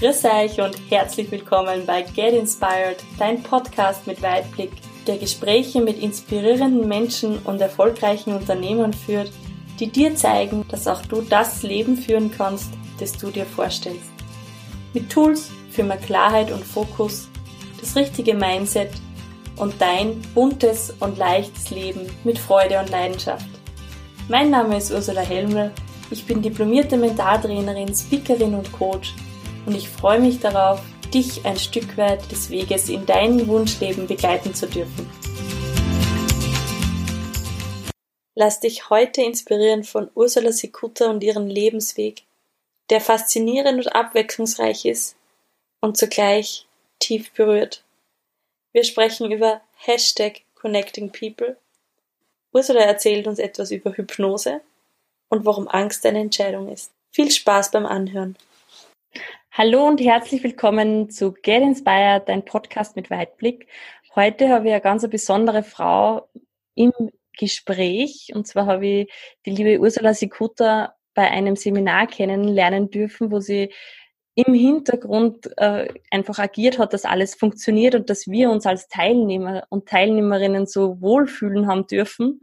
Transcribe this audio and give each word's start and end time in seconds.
Grüß 0.00 0.24
euch 0.24 0.58
und 0.58 0.80
herzlich 0.88 1.30
willkommen 1.30 1.84
bei 1.84 2.00
Get 2.00 2.32
Inspired, 2.32 3.04
dein 3.18 3.42
Podcast 3.42 4.06
mit 4.06 4.22
Weitblick, 4.22 4.72
der 5.06 5.18
Gespräche 5.18 5.82
mit 5.82 5.98
inspirierenden 5.98 6.88
Menschen 6.88 7.38
und 7.40 7.60
erfolgreichen 7.60 8.34
Unternehmern 8.34 8.94
führt, 8.94 9.30
die 9.78 9.88
dir 9.88 10.14
zeigen, 10.14 10.64
dass 10.70 10.88
auch 10.88 11.02
du 11.02 11.20
das 11.20 11.62
Leben 11.62 11.98
führen 11.98 12.30
kannst, 12.34 12.70
das 12.98 13.12
du 13.12 13.30
dir 13.30 13.44
vorstellst. 13.44 14.08
Mit 14.94 15.10
Tools 15.10 15.50
für 15.68 15.84
mehr 15.84 15.98
Klarheit 15.98 16.50
und 16.50 16.64
Fokus, 16.64 17.28
das 17.78 17.94
richtige 17.94 18.32
Mindset 18.32 18.92
und 19.56 19.74
dein 19.82 20.22
buntes 20.34 20.94
und 21.00 21.18
leichtes 21.18 21.68
Leben 21.68 22.06
mit 22.24 22.38
Freude 22.38 22.80
und 22.80 22.88
Leidenschaft. 22.88 23.50
Mein 24.30 24.48
Name 24.48 24.78
ist 24.78 24.90
Ursula 24.90 25.20
Helmel, 25.20 25.72
ich 26.10 26.24
bin 26.24 26.40
diplomierte 26.40 26.96
Mentaltrainerin, 26.96 27.94
Speakerin 27.94 28.54
und 28.54 28.72
Coach 28.72 29.12
und 29.66 29.74
ich 29.74 29.88
freue 29.88 30.20
mich 30.20 30.40
darauf, 30.40 30.80
dich 31.12 31.44
ein 31.44 31.58
Stück 31.58 31.96
weit 31.96 32.30
des 32.30 32.50
Weges 32.50 32.88
in 32.88 33.06
dein 33.06 33.46
Wunschleben 33.48 34.06
begleiten 34.06 34.54
zu 34.54 34.66
dürfen. 34.66 35.08
Lass 38.34 38.60
dich 38.60 38.88
heute 38.90 39.22
inspirieren 39.22 39.84
von 39.84 40.10
Ursula 40.14 40.52
Sikuta 40.52 41.10
und 41.10 41.22
ihren 41.22 41.50
Lebensweg, 41.50 42.22
der 42.88 43.00
faszinierend 43.00 43.84
und 43.84 43.94
abwechslungsreich 43.94 44.84
ist 44.84 45.16
und 45.80 45.96
zugleich 45.96 46.66
tief 47.00 47.32
berührt. 47.32 47.82
Wir 48.72 48.84
sprechen 48.84 49.30
über 49.30 49.60
Hashtag 49.76 50.42
Connecting 50.54 51.10
People. 51.10 51.56
Ursula 52.52 52.80
erzählt 52.80 53.26
uns 53.26 53.38
etwas 53.38 53.70
über 53.70 53.92
Hypnose 53.92 54.60
und 55.28 55.44
warum 55.44 55.68
Angst 55.68 56.06
eine 56.06 56.20
Entscheidung 56.20 56.68
ist. 56.72 56.92
Viel 57.10 57.30
Spaß 57.30 57.70
beim 57.72 57.86
Anhören. 57.86 58.36
Hallo 59.52 59.84
und 59.84 60.00
herzlich 60.00 60.44
willkommen 60.44 61.10
zu 61.10 61.32
Get 61.32 61.60
Inspired, 61.60 62.28
dein 62.28 62.44
Podcast 62.44 62.94
mit 62.94 63.10
Weitblick. 63.10 63.66
Heute 64.14 64.48
habe 64.48 64.68
ich 64.68 64.72
eine 64.72 64.80
ganz 64.80 65.06
besondere 65.10 65.64
Frau 65.64 66.30
im 66.76 66.92
Gespräch 67.36 68.30
und 68.32 68.46
zwar 68.46 68.66
habe 68.66 68.86
ich 68.86 69.12
die 69.44 69.50
liebe 69.50 69.80
Ursula 69.80 70.14
Sikuta 70.14 70.94
bei 71.14 71.28
einem 71.28 71.56
Seminar 71.56 72.06
kennenlernen 72.06 72.90
dürfen, 72.90 73.32
wo 73.32 73.40
sie 73.40 73.72
im 74.36 74.54
Hintergrund 74.54 75.50
äh, 75.56 75.88
einfach 76.12 76.38
agiert 76.38 76.78
hat, 76.78 76.92
dass 76.92 77.04
alles 77.04 77.34
funktioniert 77.34 77.96
und 77.96 78.08
dass 78.08 78.28
wir 78.28 78.52
uns 78.52 78.66
als 78.66 78.86
Teilnehmer 78.86 79.64
und 79.68 79.88
Teilnehmerinnen 79.88 80.66
so 80.66 81.00
wohlfühlen 81.00 81.66
haben 81.66 81.88
dürfen. 81.88 82.40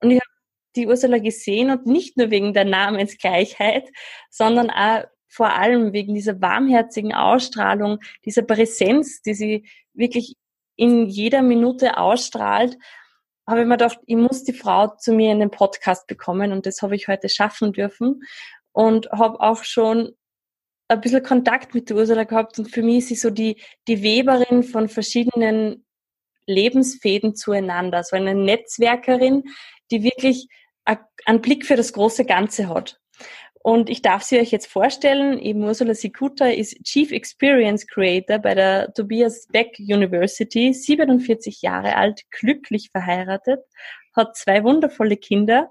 Und 0.00 0.10
ich 0.10 0.16
habe 0.16 0.30
die 0.74 0.88
Ursula 0.88 1.18
gesehen 1.18 1.70
und 1.70 1.86
nicht 1.86 2.16
nur 2.16 2.32
wegen 2.32 2.52
der 2.52 2.64
Namensgleichheit, 2.64 3.88
sondern 4.28 4.70
auch 4.70 5.04
vor 5.32 5.50
allem 5.54 5.94
wegen 5.94 6.14
dieser 6.14 6.42
warmherzigen 6.42 7.14
Ausstrahlung, 7.14 8.00
dieser 8.26 8.42
Präsenz, 8.42 9.22
die 9.22 9.32
sie 9.32 9.64
wirklich 9.94 10.36
in 10.76 11.06
jeder 11.06 11.40
Minute 11.40 11.96
ausstrahlt, 11.96 12.76
habe 13.46 13.62
ich 13.62 13.66
mir 13.66 13.78
gedacht, 13.78 13.98
ich 14.04 14.16
muss 14.16 14.44
die 14.44 14.52
Frau 14.52 14.88
zu 14.88 15.14
mir 15.14 15.32
in 15.32 15.40
den 15.40 15.50
Podcast 15.50 16.06
bekommen 16.06 16.52
und 16.52 16.66
das 16.66 16.82
habe 16.82 16.94
ich 16.94 17.08
heute 17.08 17.30
schaffen 17.30 17.72
dürfen 17.72 18.22
und 18.72 19.10
habe 19.10 19.40
auch 19.40 19.64
schon 19.64 20.12
ein 20.88 21.00
bisschen 21.00 21.22
Kontakt 21.22 21.74
mit 21.74 21.88
der 21.88 21.96
Ursula 21.96 22.24
gehabt 22.24 22.58
und 22.58 22.70
für 22.70 22.82
mich 22.82 22.98
ist 22.98 23.08
sie 23.08 23.14
so 23.14 23.30
die, 23.30 23.56
die 23.88 24.02
Weberin 24.02 24.62
von 24.62 24.90
verschiedenen 24.90 25.86
Lebensfäden 26.44 27.34
zueinander, 27.34 28.04
so 28.04 28.16
eine 28.16 28.34
Netzwerkerin, 28.34 29.44
die 29.90 30.02
wirklich 30.02 30.48
einen 31.24 31.40
Blick 31.40 31.64
für 31.64 31.76
das 31.76 31.94
große 31.94 32.26
Ganze 32.26 32.68
hat. 32.68 33.00
Und 33.62 33.88
ich 33.88 34.02
darf 34.02 34.24
sie 34.24 34.40
euch 34.40 34.50
jetzt 34.50 34.66
vorstellen. 34.66 35.38
Eben 35.38 35.62
Ursula 35.62 35.94
Sikuta 35.94 36.46
ist 36.46 36.82
Chief 36.82 37.12
Experience 37.12 37.86
Creator 37.86 38.40
bei 38.40 38.54
der 38.54 38.92
Tobias 38.92 39.46
Beck 39.52 39.76
University, 39.78 40.74
47 40.74 41.62
Jahre 41.62 41.96
alt, 41.96 42.22
glücklich 42.30 42.90
verheiratet, 42.90 43.60
hat 44.16 44.36
zwei 44.36 44.64
wundervolle 44.64 45.16
Kinder 45.16 45.70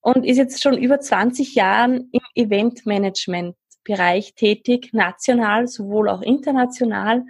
und 0.00 0.24
ist 0.24 0.38
jetzt 0.38 0.62
schon 0.62 0.78
über 0.78 1.00
20 1.00 1.54
Jahren 1.54 2.08
im 2.12 2.22
Eventmanagement 2.34 3.56
Bereich 3.84 4.34
tätig, 4.34 4.90
national, 4.92 5.66
sowohl 5.66 6.08
auch 6.08 6.22
international 6.22 7.24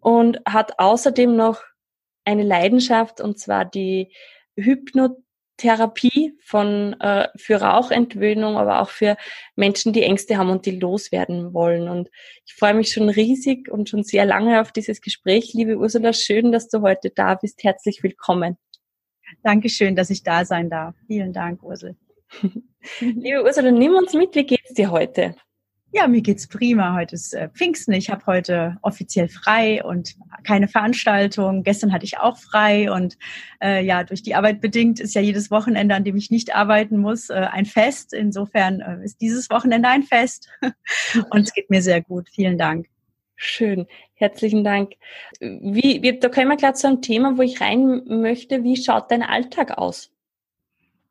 und 0.00 0.40
hat 0.46 0.78
außerdem 0.78 1.34
noch 1.34 1.62
eine 2.24 2.42
Leidenschaft 2.42 3.22
und 3.22 3.38
zwar 3.38 3.64
die 3.64 4.12
Hypnotherapie 4.56 5.25
Therapie 5.56 6.34
von 6.42 6.94
äh, 7.00 7.28
für 7.36 7.56
Rauchentwöhnung, 7.56 8.56
aber 8.56 8.80
auch 8.80 8.90
für 8.90 9.16
Menschen, 9.54 9.92
die 9.92 10.02
Ängste 10.02 10.36
haben 10.36 10.50
und 10.50 10.66
die 10.66 10.78
loswerden 10.78 11.54
wollen. 11.54 11.88
Und 11.88 12.10
ich 12.44 12.54
freue 12.54 12.74
mich 12.74 12.92
schon 12.92 13.08
riesig 13.08 13.70
und 13.70 13.88
schon 13.88 14.02
sehr 14.02 14.26
lange 14.26 14.60
auf 14.60 14.72
dieses 14.72 15.00
Gespräch. 15.00 15.52
Liebe 15.54 15.78
Ursula, 15.78 16.12
schön, 16.12 16.52
dass 16.52 16.68
du 16.68 16.82
heute 16.82 17.10
da 17.10 17.34
bist. 17.34 17.62
Herzlich 17.64 18.02
willkommen. 18.02 18.58
Dankeschön, 19.42 19.96
dass 19.96 20.10
ich 20.10 20.22
da 20.22 20.44
sein 20.44 20.70
darf. 20.70 20.94
Vielen 21.06 21.32
Dank, 21.32 21.62
Ursel. 21.62 21.96
Liebe 23.00 23.42
Ursula, 23.42 23.70
nimm 23.70 23.94
uns 23.94 24.12
mit, 24.12 24.34
wie 24.34 24.44
geht's 24.44 24.74
dir 24.74 24.90
heute? 24.90 25.36
Ja, 25.92 26.08
mir 26.08 26.20
geht's 26.20 26.48
prima. 26.48 26.94
Heute 26.94 27.14
ist 27.14 27.32
äh, 27.32 27.48
Pfingsten. 27.48 27.92
Ich 27.92 28.10
habe 28.10 28.26
heute 28.26 28.76
offiziell 28.82 29.28
frei 29.28 29.82
und 29.84 30.16
keine 30.42 30.68
Veranstaltung. 30.68 31.62
Gestern 31.62 31.92
hatte 31.92 32.04
ich 32.04 32.18
auch 32.18 32.36
frei 32.36 32.90
und 32.90 33.16
äh, 33.62 33.84
ja, 33.84 34.04
durch 34.04 34.22
die 34.22 34.34
Arbeit 34.34 34.60
bedingt 34.60 35.00
ist 35.00 35.14
ja 35.14 35.20
jedes 35.20 35.50
Wochenende, 35.50 35.94
an 35.94 36.04
dem 36.04 36.16
ich 36.16 36.30
nicht 36.30 36.54
arbeiten 36.54 36.98
muss, 36.98 37.30
äh, 37.30 37.34
ein 37.34 37.66
Fest. 37.66 38.12
Insofern 38.12 38.80
äh, 38.80 39.04
ist 39.04 39.20
dieses 39.20 39.48
Wochenende 39.48 39.88
ein 39.88 40.02
Fest 40.02 40.48
und 41.30 41.42
es 41.42 41.54
geht 41.54 41.70
mir 41.70 41.80
sehr 41.80 42.02
gut. 42.02 42.28
Vielen 42.30 42.58
Dank. 42.58 42.86
Schön, 43.36 43.86
herzlichen 44.14 44.64
Dank. 44.64 44.94
Wie, 45.40 46.02
wie, 46.02 46.18
da 46.18 46.28
kommen 46.28 46.48
wir 46.48 46.56
gleich 46.56 46.74
zu 46.74 46.88
einem 46.88 47.02
Thema, 47.02 47.36
wo 47.36 47.42
ich 47.42 47.60
rein 47.60 48.02
möchte. 48.06 48.64
Wie 48.64 48.76
schaut 48.76 49.10
dein 49.10 49.22
Alltag 49.22 49.76
aus? 49.78 50.10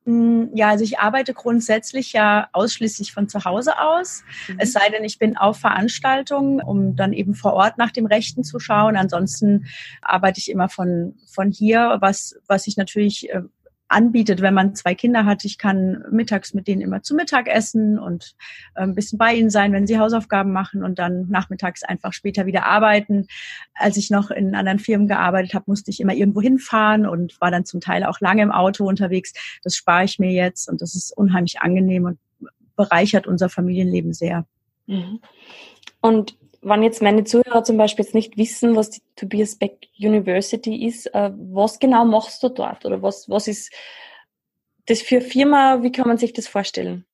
Hm, 0.05 0.51
ja, 0.53 0.69
also 0.69 0.83
ich 0.83 0.99
arbeite 0.99 1.33
grundsätzlich 1.33 2.13
ja 2.13 2.47
ausschließlich 2.53 3.11
von 3.11 3.27
zu 3.27 3.43
Hause 3.43 3.79
aus. 3.79 4.23
Mhm. 4.47 4.57
Es 4.59 4.71
sei 4.71 4.88
denn, 4.89 5.03
ich 5.03 5.17
bin 5.17 5.35
auf 5.35 5.57
Veranstaltungen, 5.57 6.61
um 6.61 6.95
dann 6.95 7.11
eben 7.11 7.33
vor 7.33 7.53
Ort 7.53 7.79
nach 7.79 7.91
dem 7.91 8.05
Rechten 8.05 8.44
zu 8.44 8.59
schauen. 8.59 8.97
Ansonsten 8.97 9.65
arbeite 10.03 10.39
ich 10.39 10.51
immer 10.51 10.69
von, 10.69 11.15
von 11.25 11.51
hier, 11.51 11.97
was, 12.01 12.39
was 12.47 12.67
ich 12.67 12.77
natürlich 12.77 13.31
äh, 13.31 13.41
anbietet, 13.88 14.41
wenn 14.41 14.53
man 14.53 14.75
zwei 14.75 14.96
Kinder 14.96 15.25
hat. 15.25 15.46
Ich 15.46 15.57
kann 15.57 16.03
mittags 16.12 16.53
mit 16.53 16.68
denen 16.68 16.81
immer 16.81 17.03
zu 17.03 17.16
Mittag 17.16 17.47
essen 17.47 18.00
und 18.00 18.35
ein 18.73 18.96
bisschen 18.96 19.18
bei 19.18 19.35
ihnen 19.35 19.50
sein, 19.50 19.73
wenn 19.73 19.88
sie 19.88 20.00
Hausaufgaben 20.00 20.51
machen 20.51 20.84
und 20.84 20.97
dann 20.97 21.28
nachmittags 21.29 21.84
einfach 21.84 22.13
später 22.13 22.45
wieder 22.45 22.66
arbeiten. 22.66 23.28
Als 23.74 23.97
ich 23.97 24.09
noch 24.09 24.31
in 24.31 24.56
anderen 24.56 24.79
Firmen 24.79 25.07
gearbeitet 25.07 25.53
habe, 25.53 25.66
musste 25.68 25.91
ich 25.91 26.00
immer 26.00 26.13
irgendwo 26.13 26.41
hinfahren 26.41 27.06
und 27.06 27.40
war 27.40 27.51
dann 27.51 27.66
zum 27.66 27.79
Teil 27.79 28.03
auch 28.03 28.19
lange 28.19 28.41
im 28.41 28.51
Auto 28.51 28.88
unterwegs. 28.88 29.34
Das 29.63 29.75
spare 29.75 30.06
ich 30.06 30.19
mir 30.19 30.31
jetzt 30.31 30.68
und 30.68 30.81
das 30.81 30.95
ist 30.95 31.16
unheimlich 31.16 31.62
angenehm 31.62 32.06
und 32.06 32.19
bereichert 32.75 33.28
unser 33.28 33.50
Familienleben 33.50 34.13
sehr. 34.13 34.45
Mhm. 34.88 35.19
Und 36.01 36.38
wenn 36.65 36.81
jetzt 36.81 37.01
meine 37.01 37.23
Zuhörer 37.23 37.63
zum 37.63 37.77
Beispiel 37.77 38.03
jetzt 38.03 38.15
nicht 38.15 38.37
wissen, 38.37 38.75
was 38.75 38.89
die 38.89 39.01
Tobias 39.15 39.55
Beck 39.55 39.87
University 39.99 40.87
ist, 40.87 41.05
äh, 41.13 41.31
was 41.35 41.79
genau 41.79 42.05
machst 42.05 42.41
du 42.41 42.49
dort? 42.49 42.85
Oder 42.85 43.03
was, 43.03 43.29
was 43.29 43.47
ist 43.47 43.71
das 44.87 45.01
für 45.01 45.21
Firma? 45.21 45.83
Wie 45.83 45.91
kann 45.91 46.07
man 46.07 46.17
sich 46.17 46.33
das 46.33 46.47
vorstellen? 46.47 47.05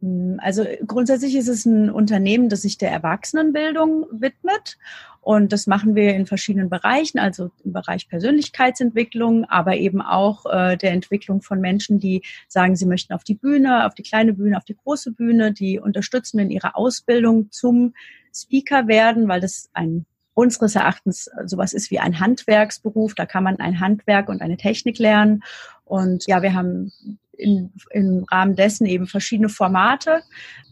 Hm, 0.00 0.38
also 0.42 0.64
grundsätzlich 0.86 1.34
ist 1.36 1.48
es 1.48 1.66
ein 1.66 1.90
Unternehmen, 1.90 2.48
das 2.48 2.62
sich 2.62 2.78
der 2.78 2.90
Erwachsenenbildung 2.90 4.06
widmet. 4.10 4.78
Und 5.20 5.52
das 5.52 5.66
machen 5.66 5.94
wir 5.94 6.14
in 6.14 6.26
verschiedenen 6.26 6.70
Bereichen, 6.70 7.18
also 7.18 7.50
im 7.62 7.72
Bereich 7.72 8.08
Persönlichkeitsentwicklung, 8.08 9.44
aber 9.44 9.76
eben 9.76 10.00
auch 10.00 10.46
äh, 10.46 10.76
der 10.76 10.92
Entwicklung 10.92 11.42
von 11.42 11.60
Menschen, 11.60 11.98
die 11.98 12.22
sagen, 12.46 12.76
sie 12.76 12.86
möchten 12.86 13.12
auf 13.12 13.24
die 13.24 13.34
Bühne, 13.34 13.84
auf 13.84 13.94
die 13.94 14.04
kleine 14.04 14.32
Bühne, 14.32 14.56
auf 14.56 14.64
die 14.64 14.76
große 14.76 15.12
Bühne, 15.12 15.52
die 15.52 15.80
unterstützen 15.80 16.38
in 16.38 16.50
ihrer 16.50 16.76
Ausbildung 16.76 17.50
zum 17.50 17.94
Speaker 18.34 18.86
werden, 18.86 19.28
weil 19.28 19.40
das 19.40 19.68
ein 19.74 20.06
unseres 20.32 20.76
Erachtens 20.76 21.28
sowas 21.46 21.72
ist 21.72 21.90
wie 21.90 21.98
ein 21.98 22.20
Handwerksberuf. 22.20 23.14
Da 23.14 23.26
kann 23.26 23.42
man 23.42 23.58
ein 23.58 23.80
Handwerk 23.80 24.28
und 24.28 24.40
eine 24.40 24.56
Technik 24.56 24.98
lernen. 24.98 25.42
Und 25.84 26.26
ja, 26.28 26.42
wir 26.42 26.54
haben 26.54 26.92
in, 27.38 27.72
im 27.90 28.24
Rahmen 28.30 28.56
dessen 28.56 28.86
eben 28.86 29.06
verschiedene 29.06 29.48
Formate, 29.48 30.22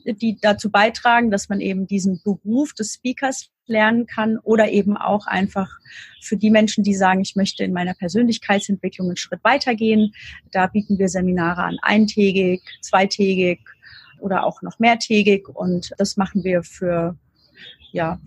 die 0.04 0.38
dazu 0.40 0.70
beitragen, 0.70 1.30
dass 1.30 1.48
man 1.48 1.60
eben 1.60 1.86
diesen 1.86 2.20
Beruf 2.22 2.74
des 2.74 2.94
Speakers 2.94 3.50
lernen 3.66 4.06
kann 4.06 4.38
oder 4.38 4.70
eben 4.70 4.96
auch 4.96 5.26
einfach 5.26 5.70
für 6.22 6.36
die 6.36 6.50
Menschen, 6.50 6.84
die 6.84 6.94
sagen, 6.94 7.20
ich 7.20 7.36
möchte 7.36 7.64
in 7.64 7.72
meiner 7.72 7.94
Persönlichkeitsentwicklung 7.94 9.08
einen 9.08 9.16
Schritt 9.16 9.42
weitergehen. 9.42 10.12
Da 10.52 10.66
bieten 10.66 10.98
wir 10.98 11.08
Seminare 11.08 11.62
an, 11.62 11.78
eintägig, 11.82 12.62
zweitägig 12.80 13.60
oder 14.20 14.44
auch 14.44 14.62
noch 14.62 14.78
mehrtägig 14.78 15.48
und 15.48 15.92
das 15.98 16.16
machen 16.16 16.44
wir 16.44 16.62
für 16.62 17.16
ja, 17.92 18.20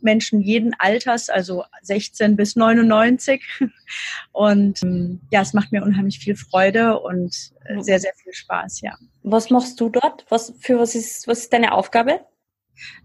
Menschen 0.00 0.40
jeden 0.40 0.74
Alters, 0.78 1.28
also 1.28 1.64
16 1.82 2.36
bis 2.36 2.56
99. 2.56 3.42
Und 4.32 4.82
ähm, 4.82 5.20
ja, 5.30 5.42
es 5.42 5.54
macht 5.54 5.72
mir 5.72 5.82
unheimlich 5.82 6.18
viel 6.18 6.36
Freude 6.36 7.00
und 7.00 7.34
äh, 7.64 7.80
sehr, 7.80 7.98
sehr 7.98 8.12
viel 8.22 8.32
Spaß, 8.32 8.82
ja. 8.82 8.94
Was 9.22 9.50
machst 9.50 9.80
du 9.80 9.88
dort? 9.88 10.26
Was, 10.28 10.52
für 10.60 10.78
was 10.78 10.94
ist, 10.94 11.26
was 11.26 11.40
ist 11.40 11.52
deine 11.52 11.72
Aufgabe? 11.72 12.20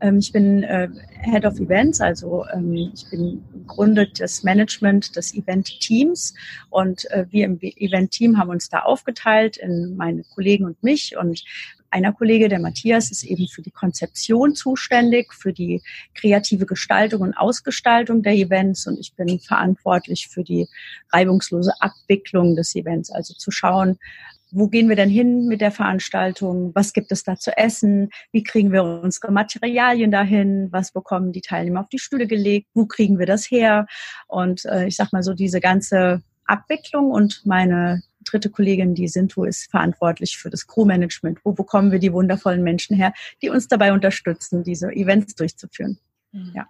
Ähm, 0.02 0.20
ich 0.20 0.32
bin 0.32 0.64
äh, 0.64 0.90
Head 1.22 1.46
of 1.46 1.60
Events, 1.60 2.02
also 2.02 2.46
ähm, 2.54 2.92
ich 2.94 3.10
bin 3.10 3.44
Grunde 3.68 4.08
des 4.08 4.44
Management 4.44 5.16
des 5.16 5.34
Event-Teams 5.34 6.34
und 6.70 7.10
äh, 7.12 7.26
wir 7.30 7.46
im 7.46 7.60
Event-Team 7.62 8.38
haben 8.38 8.50
uns 8.50 8.70
da 8.70 8.80
aufgeteilt 8.80 9.58
in 9.58 9.96
meine 9.96 10.24
Kollegen 10.24 10.66
und 10.66 10.82
mich 10.84 11.18
und 11.18 11.44
einer 11.94 12.12
Kollege, 12.12 12.50
der 12.50 12.60
Matthias, 12.60 13.12
ist 13.12 13.24
eben 13.24 13.48
für 13.48 13.62
die 13.62 13.72
Konzeption 13.72 14.56
zuständig, 14.56 15.32
für 15.34 15.54
die 15.54 15.82
kreative 16.16 16.66
Gestaltung 16.66 17.22
und 17.22 17.38
Ausgestaltung 17.38 18.24
der 18.24 18.34
Events 18.34 18.88
und 18.88 19.00
ich 19.00 19.14
bin 19.16 19.40
verantwortlich 19.40 20.28
für 20.28 20.44
die 20.44 20.68
reibungslose 21.12 21.72
Abwicklung 21.80 22.56
des 22.56 22.76
Events, 22.76 23.12
also 23.12 23.34
zu 23.36 23.52
schauen, 23.52 24.00
wo 24.56 24.68
gehen 24.68 24.88
wir 24.88 24.96
denn 24.96 25.10
hin 25.10 25.48
mit 25.48 25.62
der 25.62 25.72
Veranstaltung? 25.72 26.72
Was 26.76 26.94
gibt 26.94 27.12
es 27.12 27.24
da 27.24 27.36
zu 27.38 27.58
essen? 27.58 28.10
Wie 28.32 28.44
kriegen 28.44 28.72
wir 28.72 28.84
unsere 28.84 29.32
Materialien 29.32 30.12
dahin? 30.12 30.68
Was 30.72 30.92
bekommen 30.92 31.32
die 31.32 31.42
Teilnehmer 31.42 31.82
auf 31.82 31.90
die 31.90 31.98
Stühle 31.98 32.28
gelegt? 32.28 32.68
Wo 32.76 32.86
kriegen 32.86 33.18
wir 33.18 33.26
das 33.26 33.50
her? 33.50 33.88
Und 34.28 34.66
äh, 34.66 34.86
ich 34.86 34.96
sag 34.96 35.12
mal 35.12 35.24
so, 35.24 35.34
diese 35.34 35.60
ganze 35.60 36.22
Abwicklung 36.46 37.10
und 37.10 37.42
meine 37.46 38.04
dritte 38.24 38.50
Kollegin, 38.50 38.96
die 38.96 39.08
Sintu, 39.08 39.44
ist 39.44 39.70
verantwortlich 39.70 40.38
für 40.38 40.50
das 40.50 40.68
Crewmanagement. 40.68 41.40
Wo 41.44 41.52
bekommen 41.52 41.92
wir 41.92 42.00
die 42.00 42.14
wundervollen 42.14 42.64
Menschen 42.64 42.96
her, 42.96 43.14
die 43.42 43.50
uns 43.50 43.68
dabei 43.68 43.94
unterstützen, 43.94 44.64
diese 44.64 44.92
Events 44.92 45.36
durchzuführen? 45.36 46.00
Mhm. 46.32 46.52
Ja. 46.56 46.68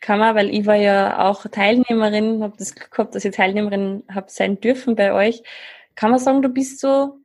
Kann 0.00 0.20
man, 0.20 0.34
weil 0.34 0.50
ich 0.50 0.66
war 0.66 0.76
ja 0.76 1.28
auch 1.28 1.44
Teilnehmerin, 1.46 2.42
habe 2.42 2.56
das 2.56 2.74
Glück 2.74 2.90
gehabt, 2.90 3.14
dass 3.14 3.24
ich 3.24 3.34
Teilnehmerin 3.34 4.04
habe 4.08 4.30
sein 4.30 4.60
dürfen 4.60 4.94
bei 4.94 5.12
euch. 5.12 5.42
Kann 5.96 6.10
man 6.10 6.20
sagen, 6.20 6.42
du 6.42 6.48
bist 6.48 6.78
so 6.78 7.18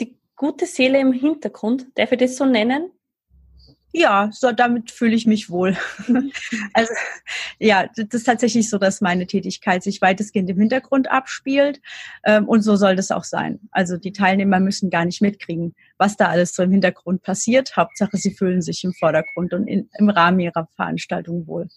die 0.00 0.16
gute 0.34 0.66
Seele 0.66 0.98
im 0.98 1.12
Hintergrund? 1.12 1.86
Darf 1.94 2.10
ich 2.10 2.18
das 2.18 2.36
so 2.36 2.44
nennen? 2.44 2.90
Ja, 3.92 4.30
so 4.32 4.52
damit 4.52 4.90
fühle 4.90 5.14
ich 5.14 5.26
mich 5.26 5.50
wohl. 5.50 5.76
also 6.72 6.92
ja, 7.58 7.88
das 7.94 8.06
ist 8.10 8.24
tatsächlich 8.24 8.70
so, 8.70 8.78
dass 8.78 9.02
meine 9.02 9.26
Tätigkeit 9.26 9.82
sich 9.82 10.00
weitestgehend 10.00 10.48
im 10.48 10.58
Hintergrund 10.58 11.10
abspielt 11.10 11.80
ähm, 12.24 12.48
und 12.48 12.62
so 12.62 12.76
soll 12.76 12.96
das 12.96 13.10
auch 13.10 13.24
sein. 13.24 13.60
Also 13.70 13.98
die 13.98 14.12
Teilnehmer 14.12 14.60
müssen 14.60 14.88
gar 14.88 15.04
nicht 15.04 15.20
mitkriegen, 15.20 15.74
was 15.98 16.16
da 16.16 16.28
alles 16.28 16.54
so 16.54 16.62
im 16.62 16.70
Hintergrund 16.70 17.22
passiert. 17.22 17.76
Hauptsache, 17.76 18.16
sie 18.16 18.34
fühlen 18.34 18.62
sich 18.62 18.82
im 18.82 18.94
Vordergrund 18.94 19.52
und 19.52 19.66
in, 19.66 19.90
im 19.98 20.08
Rahmen 20.08 20.40
ihrer 20.40 20.68
Veranstaltung 20.74 21.46
wohl. 21.46 21.68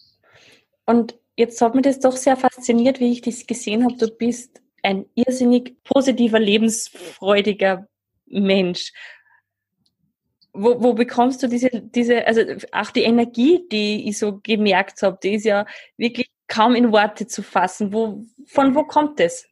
Und 0.85 1.19
jetzt 1.35 1.61
hat 1.61 1.75
mich 1.75 1.83
das 1.83 1.99
doch 1.99 2.15
sehr 2.15 2.37
fasziniert, 2.37 3.01
wie 3.01 3.11
ich 3.11 3.21
das 3.21 3.45
gesehen 3.45 3.83
habe. 3.83 3.97
Du 3.97 4.07
bist 4.07 4.61
ein 4.83 5.05
irrsinnig 5.15 5.83
positiver, 5.83 6.39
lebensfreudiger 6.39 7.87
Mensch. 8.27 8.93
Wo, 10.55 10.81
wo 10.81 10.93
bekommst 10.93 11.43
du 11.43 11.47
diese, 11.47 11.69
diese, 11.69 12.25
also 12.27 12.41
auch 12.71 12.91
die 12.91 13.03
Energie, 13.03 13.67
die 13.71 14.07
ich 14.07 14.17
so 14.17 14.39
gemerkt 14.41 15.01
habe, 15.01 15.17
die 15.21 15.35
ist 15.35 15.45
ja 15.45 15.65
wirklich 15.97 16.29
kaum 16.47 16.75
in 16.75 16.91
Worte 16.91 17.27
zu 17.27 17.43
fassen. 17.43 17.91
Wo, 17.91 18.23
von 18.45 18.75
wo 18.75 18.83
kommt 18.83 19.19
das? 19.19 19.47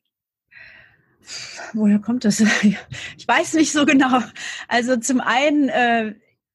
Woher 1.74 2.00
kommt 2.00 2.26
das? 2.26 2.40
Ich 3.18 3.28
weiß 3.28 3.54
nicht 3.54 3.72
so 3.72 3.86
genau. 3.86 4.20
Also 4.68 4.98
zum 4.98 5.22
einen 5.22 5.70
äh, 5.70 6.14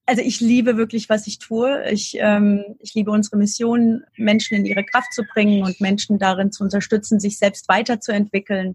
also 0.08 0.22
ich 0.22 0.40
liebe 0.40 0.78
wirklich, 0.78 1.10
was 1.10 1.26
ich 1.26 1.38
tue. 1.38 1.84
Ich, 1.90 2.16
ähm, 2.18 2.64
ich 2.78 2.94
liebe 2.94 3.10
unsere 3.10 3.36
Mission, 3.36 4.04
Menschen 4.16 4.56
in 4.56 4.64
ihre 4.64 4.82
Kraft 4.82 5.12
zu 5.12 5.22
bringen 5.22 5.62
und 5.62 5.82
Menschen 5.82 6.18
darin 6.18 6.50
zu 6.50 6.64
unterstützen, 6.64 7.20
sich 7.20 7.36
selbst 7.36 7.68
weiterzuentwickeln. 7.68 8.74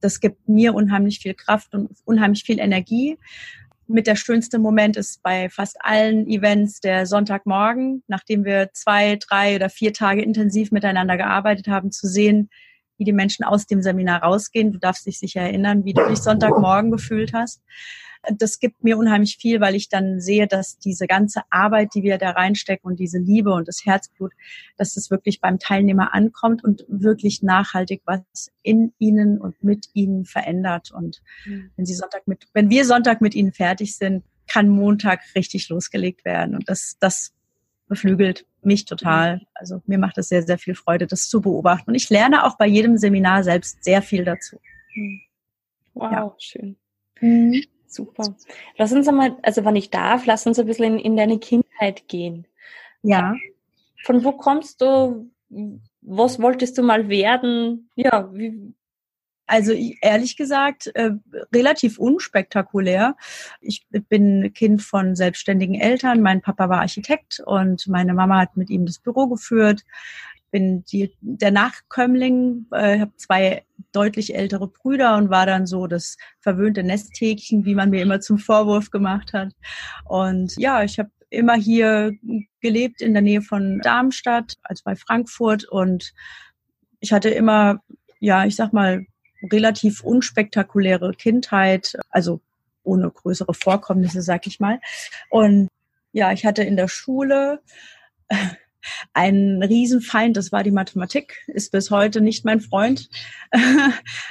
Das 0.00 0.20
gibt 0.20 0.48
mir 0.48 0.72
unheimlich 0.72 1.18
viel 1.18 1.34
Kraft 1.34 1.74
und 1.74 1.90
unheimlich 2.04 2.44
viel 2.44 2.60
Energie. 2.60 3.18
Mit 3.92 4.06
der 4.06 4.14
schönste 4.14 4.60
Moment 4.60 4.96
ist 4.96 5.20
bei 5.20 5.48
fast 5.48 5.76
allen 5.80 6.28
Events 6.28 6.78
der 6.78 7.06
Sonntagmorgen, 7.06 8.04
nachdem 8.06 8.44
wir 8.44 8.70
zwei, 8.72 9.16
drei 9.16 9.56
oder 9.56 9.68
vier 9.68 9.92
Tage 9.92 10.22
intensiv 10.22 10.70
miteinander 10.70 11.16
gearbeitet 11.16 11.66
haben, 11.66 11.90
zu 11.90 12.06
sehen, 12.06 12.50
wie 12.98 13.04
die 13.04 13.12
Menschen 13.12 13.44
aus 13.44 13.66
dem 13.66 13.82
Seminar 13.82 14.22
rausgehen. 14.22 14.70
Du 14.70 14.78
darfst 14.78 15.06
dich 15.06 15.18
sicher 15.18 15.40
erinnern, 15.40 15.84
wie 15.84 15.92
du 15.92 16.06
dich 16.08 16.20
Sonntagmorgen 16.20 16.92
gefühlt 16.92 17.32
hast 17.32 17.62
das 18.36 18.58
gibt 18.58 18.84
mir 18.84 18.98
unheimlich 18.98 19.38
viel, 19.38 19.60
weil 19.60 19.74
ich 19.74 19.88
dann 19.88 20.20
sehe, 20.20 20.46
dass 20.46 20.78
diese 20.78 21.06
ganze 21.06 21.42
Arbeit, 21.50 21.94
die 21.94 22.02
wir 22.02 22.18
da 22.18 22.30
reinstecken 22.30 22.90
und 22.90 23.00
diese 23.00 23.18
Liebe 23.18 23.52
und 23.52 23.66
das 23.68 23.84
Herzblut, 23.84 24.32
dass 24.76 24.94
das 24.94 25.10
wirklich 25.10 25.40
beim 25.40 25.58
Teilnehmer 25.58 26.14
ankommt 26.14 26.62
und 26.62 26.84
wirklich 26.88 27.42
nachhaltig 27.42 28.02
was 28.04 28.20
in 28.62 28.92
ihnen 28.98 29.40
und 29.40 29.62
mit 29.64 29.88
ihnen 29.94 30.24
verändert. 30.24 30.90
Und 30.90 31.22
mhm. 31.46 31.70
wenn 31.76 31.86
sie 31.86 31.94
Sonntag 31.94 32.26
mit, 32.26 32.46
wenn 32.52 32.68
wir 32.70 32.84
Sonntag 32.84 33.20
mit 33.20 33.34
ihnen 33.34 33.52
fertig 33.52 33.96
sind, 33.96 34.24
kann 34.46 34.68
Montag 34.68 35.20
richtig 35.34 35.68
losgelegt 35.68 36.24
werden. 36.24 36.54
Und 36.54 36.68
das, 36.68 36.96
das 37.00 37.32
beflügelt 37.88 38.46
mich 38.62 38.84
total. 38.84 39.36
Mhm. 39.36 39.46
Also 39.54 39.82
mir 39.86 39.98
macht 39.98 40.18
es 40.18 40.28
sehr, 40.28 40.42
sehr 40.42 40.58
viel 40.58 40.74
Freude, 40.74 41.06
das 41.06 41.28
zu 41.28 41.40
beobachten. 41.40 41.90
Und 41.90 41.94
ich 41.94 42.10
lerne 42.10 42.44
auch 42.44 42.58
bei 42.58 42.66
jedem 42.66 42.98
Seminar 42.98 43.44
selbst 43.44 43.82
sehr 43.82 44.02
viel 44.02 44.24
dazu. 44.24 44.60
Mhm. 44.94 45.20
Wow, 45.94 46.12
ja. 46.12 46.34
schön. 46.38 46.76
Mhm. 47.20 47.64
Super. 47.90 48.36
Lass 48.76 48.92
uns 48.92 49.08
einmal, 49.08 49.36
also 49.42 49.64
wenn 49.64 49.74
ich 49.74 49.90
darf, 49.90 50.24
lass 50.24 50.46
uns 50.46 50.58
ein 50.60 50.66
bisschen 50.66 50.94
in, 50.94 50.98
in 51.00 51.16
deine 51.16 51.40
Kindheit 51.40 52.06
gehen. 52.06 52.46
Ja. 53.02 53.34
Von 54.04 54.22
wo 54.24 54.32
kommst 54.32 54.80
du? 54.80 55.28
Was 56.00 56.40
wolltest 56.40 56.78
du 56.78 56.82
mal 56.82 57.08
werden? 57.08 57.90
Ja, 57.96 58.32
wie, 58.32 58.72
also 59.50 59.72
ehrlich 59.72 60.36
gesagt, 60.36 60.92
äh, 60.94 61.10
relativ 61.52 61.98
unspektakulär. 61.98 63.16
Ich 63.60 63.84
bin 63.90 64.52
Kind 64.54 64.82
von 64.82 65.16
selbstständigen 65.16 65.74
Eltern. 65.74 66.22
Mein 66.22 66.40
Papa 66.40 66.68
war 66.68 66.80
Architekt 66.82 67.42
und 67.44 67.88
meine 67.88 68.14
Mama 68.14 68.38
hat 68.40 68.56
mit 68.56 68.70
ihm 68.70 68.86
das 68.86 69.00
Büro 69.00 69.26
geführt 69.26 69.82
bin 70.50 70.84
die, 70.84 71.14
der 71.20 71.50
Nachkömmling, 71.50 72.66
äh, 72.72 73.00
habe 73.00 73.12
zwei 73.16 73.64
deutlich 73.92 74.34
ältere 74.34 74.68
Brüder 74.68 75.16
und 75.16 75.30
war 75.30 75.46
dann 75.46 75.66
so 75.66 75.86
das 75.86 76.16
verwöhnte 76.40 76.82
Nesthäkchen, 76.82 77.64
wie 77.64 77.74
man 77.74 77.90
mir 77.90 78.02
immer 78.02 78.20
zum 78.20 78.38
Vorwurf 78.38 78.90
gemacht 78.90 79.32
hat. 79.32 79.52
Und 80.04 80.56
ja, 80.56 80.82
ich 80.82 80.98
habe 80.98 81.10
immer 81.30 81.54
hier 81.54 82.12
gelebt 82.60 83.00
in 83.00 83.12
der 83.12 83.22
Nähe 83.22 83.42
von 83.42 83.80
Darmstadt, 83.80 84.58
also 84.62 84.82
bei 84.84 84.96
Frankfurt 84.96 85.64
und 85.64 86.12
ich 87.00 87.12
hatte 87.12 87.30
immer, 87.30 87.80
ja, 88.18 88.44
ich 88.44 88.56
sag 88.56 88.72
mal, 88.72 89.06
relativ 89.50 90.02
unspektakuläre 90.02 91.12
Kindheit, 91.12 91.96
also 92.10 92.40
ohne 92.82 93.10
größere 93.10 93.54
Vorkommnisse, 93.54 94.22
sag 94.22 94.46
ich 94.46 94.60
mal. 94.60 94.80
Und 95.30 95.68
ja, 96.12 96.32
ich 96.32 96.44
hatte 96.44 96.62
in 96.62 96.76
der 96.76 96.88
Schule 96.88 97.62
ein 99.12 99.62
Riesenfeind, 99.62 100.36
das 100.36 100.52
war 100.52 100.62
die 100.62 100.70
Mathematik, 100.70 101.44
ist 101.46 101.72
bis 101.72 101.90
heute 101.90 102.20
nicht 102.20 102.44
mein 102.44 102.60
Freund. 102.60 103.08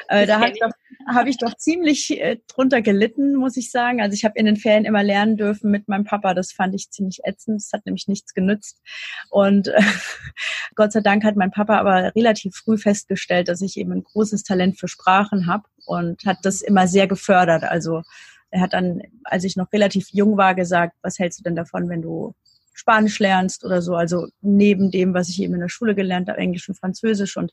äh, 0.10 0.26
da 0.26 0.40
habe 0.40 0.52
ich, 0.52 0.60
doch, 0.60 0.72
hab 1.08 1.28
ich 1.28 1.38
doch 1.38 1.56
ziemlich 1.56 2.20
äh, 2.20 2.38
drunter 2.48 2.82
gelitten, 2.82 3.36
muss 3.36 3.58
ich 3.58 3.72
sagen. 3.72 4.02
Also 4.02 4.14
ich 4.14 4.26
habe 4.26 4.38
in 4.40 4.46
den 4.46 4.58
Ferien 4.58 4.86
immer 4.86 5.04
lernen 5.04 5.38
dürfen 5.38 5.72
mit 5.72 5.88
meinem 5.88 6.06
Papa, 6.06 6.34
das 6.34 6.52
fand 6.52 6.76
ich 6.76 6.90
ziemlich 6.90 7.20
ätzend, 7.24 7.62
das 7.62 7.72
hat 7.74 7.86
nämlich 7.86 8.08
nichts 8.08 8.34
genützt. 8.34 8.82
Und 9.30 9.68
äh, 9.70 9.82
Gott 10.76 10.92
sei 10.92 11.02
Dank 11.02 11.24
hat 11.24 11.36
mein 11.36 11.52
Papa 11.52 11.78
aber 11.78 12.16
relativ 12.16 12.56
früh 12.56 12.78
festgestellt, 12.78 13.48
dass 13.48 13.62
ich 13.62 13.78
eben 13.78 13.92
ein 13.92 14.04
großes 14.04 14.44
Talent 14.44 14.80
für 14.80 14.88
Sprachen 14.88 15.48
habe 15.48 15.64
und 15.86 16.26
hat 16.26 16.38
das 16.44 16.62
immer 16.62 16.88
sehr 16.88 17.08
gefördert. 17.08 17.64
Also 17.64 18.04
er 18.52 18.62
hat 18.62 18.74
dann, 18.74 19.02
als 19.24 19.44
ich 19.44 19.56
noch 19.56 19.72
relativ 19.72 20.10
jung 20.12 20.38
war, 20.38 20.56
gesagt, 20.56 20.96
was 21.02 21.20
hältst 21.20 21.40
du 21.40 21.44
denn 21.44 21.56
davon, 21.56 21.90
wenn 21.90 22.02
du 22.02 22.34
Spanisch 22.80 23.20
lernst 23.20 23.66
oder 23.66 23.82
so. 23.82 23.96
Also 23.96 24.28
neben 24.42 24.90
dem, 24.90 25.14
was 25.14 25.28
ich 25.28 25.42
eben 25.42 25.54
in 25.54 25.60
der 25.60 25.70
Schule 25.70 25.96
gelernt 25.96 26.30
habe, 26.30 26.40
Englisch 26.40 26.70
und 26.70 26.76
Französisch. 26.76 27.36
Und 27.36 27.52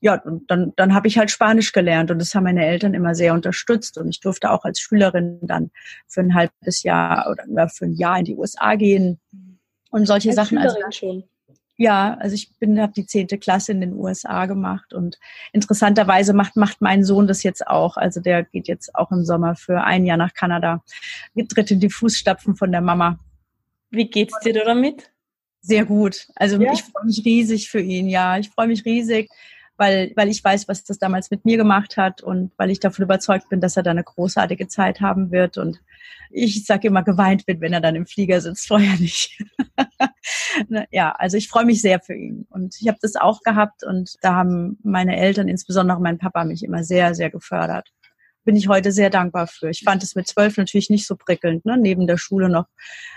ja, 0.00 0.20
und 0.20 0.50
dann, 0.50 0.74
dann 0.76 0.94
habe 0.94 1.08
ich 1.08 1.16
halt 1.16 1.30
Spanisch 1.30 1.72
gelernt 1.72 2.10
und 2.10 2.18
das 2.18 2.34
haben 2.34 2.44
meine 2.44 2.66
Eltern 2.66 2.92
immer 2.92 3.14
sehr 3.14 3.32
unterstützt. 3.32 3.96
Und 3.96 4.10
ich 4.10 4.20
durfte 4.20 4.50
auch 4.50 4.64
als 4.64 4.78
Schülerin 4.78 5.38
dann 5.42 5.70
für 6.06 6.20
ein 6.20 6.34
halbes 6.34 6.82
Jahr 6.82 7.30
oder 7.30 7.68
für 7.70 7.86
ein 7.86 7.94
Jahr 7.94 8.18
in 8.18 8.26
die 8.26 8.36
USA 8.36 8.74
gehen 8.74 9.18
und 9.90 10.06
solche 10.06 10.28
als 10.28 10.36
Sachen. 10.36 10.58
Also, 10.58 10.76
schon. 10.90 11.24
Ja, 11.80 12.16
also 12.20 12.34
ich 12.34 12.50
bin, 12.58 12.80
habe 12.80 12.92
die 12.92 13.06
zehnte 13.06 13.38
Klasse 13.38 13.72
in 13.72 13.80
den 13.80 13.94
USA 13.94 14.46
gemacht 14.46 14.92
und 14.92 15.16
interessanterweise 15.52 16.34
macht 16.34 16.56
macht 16.56 16.80
mein 16.80 17.04
Sohn 17.04 17.28
das 17.28 17.44
jetzt 17.44 17.66
auch. 17.68 17.96
Also 17.96 18.20
der 18.20 18.42
geht 18.42 18.68
jetzt 18.68 18.94
auch 18.96 19.12
im 19.12 19.24
Sommer 19.24 19.54
für 19.54 19.82
ein 19.82 20.04
Jahr 20.04 20.16
nach 20.16 20.34
Kanada, 20.34 20.82
tritt 21.48 21.70
in 21.70 21.80
die 21.80 21.88
Fußstapfen 21.88 22.56
von 22.56 22.72
der 22.72 22.80
Mama 22.80 23.20
wie 23.90 24.08
geht's 24.08 24.38
dir 24.40 24.52
damit? 24.52 25.10
Sehr 25.60 25.84
gut. 25.84 26.26
Also 26.36 26.60
ja? 26.60 26.72
ich 26.72 26.82
freue 26.82 27.04
mich 27.04 27.24
riesig 27.24 27.70
für 27.70 27.80
ihn, 27.80 28.08
ja. 28.08 28.38
Ich 28.38 28.48
freue 28.50 28.68
mich 28.68 28.84
riesig, 28.84 29.28
weil, 29.76 30.12
weil 30.16 30.28
ich 30.28 30.42
weiß, 30.42 30.68
was 30.68 30.84
das 30.84 30.98
damals 30.98 31.30
mit 31.30 31.44
mir 31.44 31.56
gemacht 31.56 31.96
hat 31.96 32.22
und 32.22 32.52
weil 32.56 32.70
ich 32.70 32.80
davon 32.80 33.04
überzeugt 33.04 33.48
bin, 33.48 33.60
dass 33.60 33.76
er 33.76 33.82
da 33.82 33.90
eine 33.90 34.04
großartige 34.04 34.68
Zeit 34.68 35.00
haben 35.00 35.30
wird. 35.30 35.58
Und 35.58 35.80
ich 36.30 36.64
sage 36.64 36.88
immer, 36.88 37.02
geweint 37.02 37.46
wird, 37.46 37.60
wenn 37.60 37.72
er 37.72 37.80
dann 37.80 37.96
im 37.96 38.06
Flieger 38.06 38.40
sitzt, 38.40 38.68
vorher 38.68 38.98
nicht. 38.98 39.42
ja, 40.90 41.12
also 41.12 41.36
ich 41.36 41.48
freue 41.48 41.64
mich 41.64 41.82
sehr 41.82 42.00
für 42.00 42.14
ihn. 42.14 42.46
Und 42.50 42.76
ich 42.80 42.88
habe 42.88 42.98
das 43.00 43.16
auch 43.16 43.42
gehabt 43.42 43.84
und 43.84 44.16
da 44.20 44.34
haben 44.34 44.78
meine 44.82 45.16
Eltern, 45.16 45.48
insbesondere 45.48 46.00
mein 46.00 46.18
Papa, 46.18 46.44
mich 46.44 46.62
immer 46.62 46.84
sehr, 46.84 47.14
sehr 47.14 47.30
gefördert. 47.30 47.92
Bin 48.48 48.56
ich 48.56 48.66
heute 48.66 48.92
sehr 48.92 49.10
dankbar 49.10 49.46
für. 49.46 49.68
Ich 49.68 49.82
fand 49.84 50.02
es 50.02 50.14
mit 50.14 50.26
zwölf 50.26 50.56
natürlich 50.56 50.88
nicht 50.88 51.06
so 51.06 51.16
prickelnd, 51.16 51.66
ne? 51.66 51.76
neben 51.76 52.06
der 52.06 52.16
Schule 52.16 52.48
noch 52.48 52.64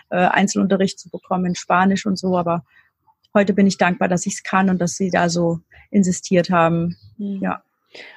äh, 0.10 0.18
Einzelunterricht 0.18 1.00
zu 1.00 1.10
bekommen 1.10 1.46
in 1.46 1.56
Spanisch 1.56 2.06
und 2.06 2.20
so, 2.20 2.38
aber 2.38 2.66
heute 3.34 3.54
bin 3.54 3.66
ich 3.66 3.78
dankbar, 3.78 4.10
dass 4.10 4.26
ich 4.26 4.34
es 4.34 4.44
kann 4.44 4.70
und 4.70 4.80
dass 4.82 4.98
sie 4.98 5.10
da 5.10 5.30
so 5.30 5.62
insistiert 5.90 6.50
haben. 6.50 6.98
Mhm. 7.18 7.40
Ja. 7.42 7.64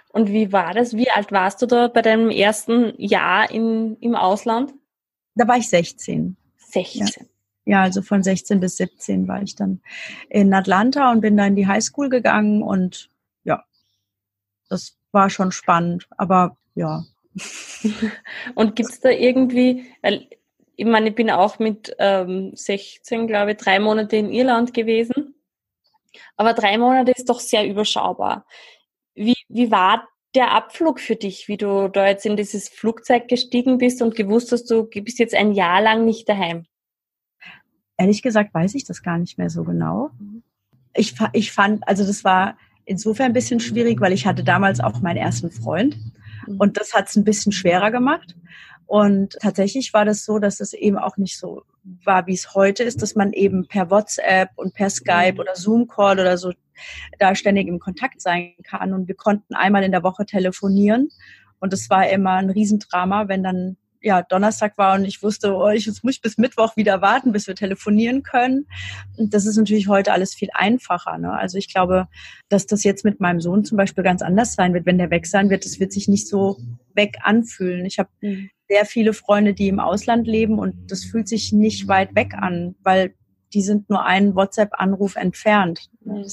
Und 0.08 0.32
wie 0.32 0.50
war 0.50 0.74
das? 0.74 0.96
Wie 0.96 1.08
alt 1.08 1.30
warst 1.30 1.62
du 1.62 1.66
da 1.66 1.86
bei 1.86 2.02
deinem 2.02 2.30
ersten 2.30 2.94
Jahr 3.00 3.48
in, 3.48 3.96
im 4.00 4.16
Ausland? 4.16 4.74
Da 5.36 5.46
war 5.46 5.56
ich 5.56 5.68
16. 5.68 6.36
16. 6.56 7.06
Ja. 7.06 7.76
ja. 7.76 7.82
also 7.82 8.02
von 8.02 8.24
16 8.24 8.58
bis 8.58 8.76
17 8.78 9.28
war 9.28 9.40
ich 9.40 9.54
dann 9.54 9.80
in 10.30 10.52
Atlanta 10.52 11.12
und 11.12 11.20
bin 11.20 11.36
da 11.36 11.46
in 11.46 11.54
die 11.54 11.68
Highschool 11.68 12.08
gegangen 12.08 12.64
und 12.64 13.08
ja, 13.44 13.62
das 14.68 14.96
war 15.12 15.30
schon 15.30 15.52
spannend, 15.52 16.08
aber 16.16 16.56
ja. 16.74 17.04
und 18.54 18.76
gibt 18.76 18.90
es 18.90 19.00
da 19.00 19.10
irgendwie, 19.10 19.86
ich 20.76 20.86
meine, 20.86 21.08
ich 21.08 21.14
bin 21.14 21.30
auch 21.30 21.58
mit 21.58 21.94
ähm, 21.98 22.52
16, 22.54 23.26
glaube 23.26 23.52
ich, 23.52 23.56
drei 23.56 23.78
Monate 23.80 24.16
in 24.16 24.30
Irland 24.30 24.74
gewesen. 24.74 25.34
Aber 26.36 26.52
drei 26.52 26.78
Monate 26.78 27.12
ist 27.12 27.28
doch 27.28 27.40
sehr 27.40 27.66
überschaubar. 27.66 28.46
Wie, 29.14 29.36
wie 29.48 29.70
war 29.70 30.08
der 30.34 30.52
Abflug 30.52 31.00
für 31.00 31.16
dich, 31.16 31.46
wie 31.48 31.56
du 31.56 31.88
da 31.88 32.08
jetzt 32.08 32.26
in 32.26 32.36
dieses 32.36 32.68
Flugzeug 32.68 33.28
gestiegen 33.28 33.78
bist 33.78 34.02
und 34.02 34.16
gewusst 34.16 34.50
hast, 34.50 34.66
du 34.70 34.84
bist 34.84 35.18
jetzt 35.18 35.34
ein 35.34 35.52
Jahr 35.52 35.80
lang 35.80 36.04
nicht 36.04 36.28
daheim? 36.28 36.66
Ehrlich 37.96 38.22
gesagt 38.22 38.52
weiß 38.52 38.74
ich 38.74 38.84
das 38.84 39.02
gar 39.02 39.18
nicht 39.18 39.38
mehr 39.38 39.50
so 39.50 39.62
genau. 39.62 40.10
Ich, 40.94 41.14
ich 41.32 41.52
fand, 41.52 41.86
also 41.86 42.04
das 42.04 42.24
war 42.24 42.58
insofern 42.84 43.26
ein 43.26 43.32
bisschen 43.32 43.60
schwierig, 43.60 44.00
weil 44.00 44.12
ich 44.12 44.26
hatte 44.26 44.42
damals 44.42 44.80
auch 44.80 45.00
meinen 45.00 45.16
ersten 45.16 45.50
Freund. 45.50 45.96
Und 46.58 46.78
das 46.78 46.94
hat 46.94 47.08
es 47.08 47.16
ein 47.16 47.24
bisschen 47.24 47.52
schwerer 47.52 47.90
gemacht. 47.90 48.34
Und 48.86 49.36
tatsächlich 49.40 49.92
war 49.94 50.04
das 50.04 50.24
so, 50.24 50.38
dass 50.38 50.60
es 50.60 50.72
eben 50.72 50.98
auch 50.98 51.16
nicht 51.16 51.38
so 51.38 51.62
war, 52.04 52.26
wie 52.26 52.34
es 52.34 52.54
heute 52.54 52.82
ist, 52.82 53.02
dass 53.02 53.14
man 53.14 53.32
eben 53.32 53.66
per 53.66 53.90
WhatsApp 53.90 54.50
und 54.56 54.74
per 54.74 54.90
Skype 54.90 55.34
mhm. 55.34 55.40
oder 55.40 55.56
Zoom-Call 55.56 56.20
oder 56.20 56.36
so 56.36 56.52
da 57.18 57.34
ständig 57.34 57.68
im 57.68 57.78
Kontakt 57.78 58.20
sein 58.20 58.54
kann. 58.62 58.92
Und 58.92 59.08
wir 59.08 59.14
konnten 59.14 59.54
einmal 59.54 59.84
in 59.84 59.92
der 59.92 60.02
Woche 60.02 60.26
telefonieren. 60.26 61.08
Und 61.60 61.72
es 61.72 61.88
war 61.88 62.08
immer 62.08 62.32
ein 62.32 62.50
Riesendrama, 62.50 63.28
wenn 63.28 63.42
dann 63.42 63.76
ja, 64.04 64.20
Donnerstag 64.20 64.76
war 64.76 64.96
und 64.96 65.06
ich 65.06 65.22
wusste, 65.22 65.56
oh, 65.56 65.70
ich 65.70 65.86
jetzt 65.86 66.04
muss 66.04 66.16
ich 66.16 66.20
bis 66.20 66.36
Mittwoch 66.36 66.76
wieder 66.76 67.00
warten, 67.00 67.32
bis 67.32 67.46
wir 67.46 67.54
telefonieren 67.54 68.22
können. 68.22 68.66
Und 69.16 69.32
das 69.32 69.46
ist 69.46 69.56
natürlich 69.56 69.88
heute 69.88 70.12
alles 70.12 70.34
viel 70.34 70.50
einfacher. 70.52 71.16
Ne? 71.16 71.32
Also 71.32 71.56
ich 71.56 71.72
glaube, 71.72 72.06
dass 72.50 72.66
das 72.66 72.84
jetzt 72.84 73.06
mit 73.06 73.20
meinem 73.20 73.40
Sohn 73.40 73.64
zum 73.64 73.78
Beispiel 73.78 74.04
ganz 74.04 74.20
anders 74.20 74.54
sein 74.54 74.74
wird, 74.74 74.84
wenn 74.84 74.98
der 74.98 75.10
weg 75.10 75.26
sein 75.26 75.48
wird. 75.48 75.64
Das 75.64 75.80
wird 75.80 75.90
sich 75.90 76.06
nicht 76.06 76.28
so 76.28 76.58
weg 76.92 77.16
anfühlen. 77.22 77.86
Ich 77.86 77.98
habe 77.98 78.10
mhm. 78.20 78.50
sehr 78.68 78.84
viele 78.84 79.14
Freunde, 79.14 79.54
die 79.54 79.68
im 79.68 79.80
Ausland 79.80 80.26
leben 80.26 80.58
und 80.58 80.90
das 80.90 81.04
fühlt 81.04 81.26
sich 81.26 81.52
nicht 81.52 81.88
weit 81.88 82.14
weg 82.14 82.34
an, 82.34 82.74
weil 82.82 83.14
die 83.54 83.62
sind 83.62 83.88
nur 83.88 84.04
einen 84.04 84.34
WhatsApp-Anruf 84.34 85.16
entfernt. 85.16 85.88
Mhm. 86.04 86.26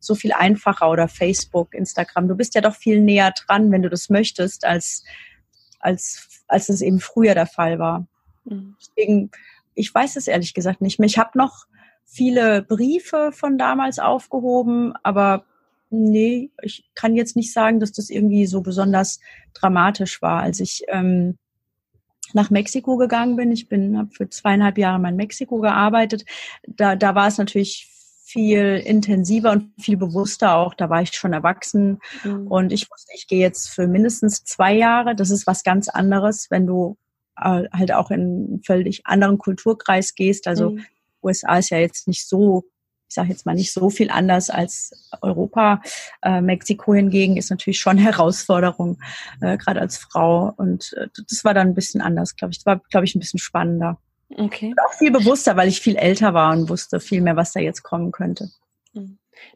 so 0.00 0.16
viel 0.16 0.32
einfacher 0.32 0.90
oder 0.90 1.06
Facebook, 1.06 1.74
Instagram. 1.74 2.26
Du 2.26 2.34
bist 2.34 2.56
ja 2.56 2.60
doch 2.60 2.74
viel 2.74 2.98
näher 2.98 3.32
dran, 3.46 3.70
wenn 3.70 3.82
du 3.82 3.88
das 3.88 4.08
möchtest, 4.08 4.64
als 4.64 5.04
als 5.82 6.42
als 6.48 6.68
es 6.68 6.82
eben 6.82 7.00
früher 7.00 7.34
der 7.34 7.46
Fall 7.46 7.78
war. 7.78 8.06
Mhm. 8.44 8.76
Deswegen, 8.80 9.30
ich 9.74 9.94
weiß 9.94 10.16
es 10.16 10.28
ehrlich 10.28 10.54
gesagt 10.54 10.80
nicht 10.80 10.98
mehr. 10.98 11.06
Ich 11.06 11.18
habe 11.18 11.36
noch 11.36 11.66
viele 12.04 12.62
Briefe 12.62 13.30
von 13.32 13.58
damals 13.58 13.98
aufgehoben, 13.98 14.92
aber 15.02 15.44
nee, 15.90 16.50
ich 16.62 16.84
kann 16.94 17.16
jetzt 17.16 17.36
nicht 17.36 17.52
sagen, 17.52 17.80
dass 17.80 17.92
das 17.92 18.10
irgendwie 18.10 18.46
so 18.46 18.60
besonders 18.60 19.20
dramatisch 19.54 20.20
war. 20.22 20.42
Als 20.42 20.60
ich 20.60 20.84
ähm, 20.88 21.38
nach 22.34 22.50
Mexiko 22.50 22.96
gegangen 22.96 23.36
bin, 23.36 23.52
ich 23.52 23.68
bin 23.68 23.96
habe 23.96 24.10
für 24.10 24.28
zweieinhalb 24.28 24.78
Jahre 24.78 24.98
mal 24.98 25.10
in 25.10 25.16
Mexiko 25.16 25.58
gearbeitet, 25.58 26.24
da, 26.66 26.96
da 26.96 27.14
war 27.14 27.28
es 27.28 27.38
natürlich 27.38 27.91
viel 28.32 28.82
intensiver 28.84 29.52
und 29.52 29.72
viel 29.78 29.96
bewusster 29.96 30.56
auch. 30.56 30.74
Da 30.74 30.88
war 30.88 31.02
ich 31.02 31.12
schon 31.12 31.32
erwachsen 31.32 31.98
mhm. 32.24 32.46
und 32.46 32.72
ich 32.72 32.90
wusste, 32.90 33.12
ich 33.14 33.26
gehe 33.26 33.40
jetzt 33.40 33.68
für 33.68 33.86
mindestens 33.86 34.44
zwei 34.44 34.74
Jahre. 34.74 35.14
Das 35.14 35.30
ist 35.30 35.46
was 35.46 35.62
ganz 35.62 35.88
anderes, 35.88 36.50
wenn 36.50 36.66
du 36.66 36.96
äh, 37.36 37.64
halt 37.72 37.92
auch 37.92 38.10
in 38.10 38.20
einen 38.20 38.62
völlig 38.64 39.06
anderen 39.06 39.38
Kulturkreis 39.38 40.14
gehst. 40.14 40.46
Also 40.46 40.70
mhm. 40.70 40.84
USA 41.22 41.58
ist 41.58 41.70
ja 41.70 41.78
jetzt 41.78 42.08
nicht 42.08 42.26
so, 42.26 42.64
ich 43.08 43.14
sage 43.14 43.28
jetzt 43.28 43.44
mal 43.44 43.54
nicht 43.54 43.72
so 43.72 43.90
viel 43.90 44.10
anders 44.10 44.48
als 44.48 45.10
Europa. 45.20 45.82
Äh, 46.22 46.40
Mexiko 46.40 46.94
hingegen 46.94 47.36
ist 47.36 47.50
natürlich 47.50 47.80
schon 47.80 47.98
Herausforderung, 47.98 48.98
äh, 49.42 49.58
gerade 49.58 49.80
als 49.80 49.98
Frau. 49.98 50.54
Und 50.56 50.94
äh, 50.94 51.08
das 51.28 51.44
war 51.44 51.52
dann 51.52 51.68
ein 51.68 51.74
bisschen 51.74 52.00
anders, 52.00 52.34
glaube 52.36 52.52
ich. 52.52 52.58
Das 52.58 52.66
war, 52.66 52.80
glaube 52.90 53.04
ich, 53.04 53.14
ein 53.14 53.20
bisschen 53.20 53.40
spannender. 53.40 53.98
Okay. 54.36 54.74
Auch 54.86 54.94
viel 54.94 55.10
bewusster, 55.10 55.56
weil 55.56 55.68
ich 55.68 55.80
viel 55.80 55.96
älter 55.96 56.34
war 56.34 56.52
und 56.52 56.68
wusste 56.68 57.00
viel 57.00 57.20
mehr, 57.20 57.36
was 57.36 57.52
da 57.52 57.60
jetzt 57.60 57.82
kommen 57.82 58.12
könnte. 58.12 58.50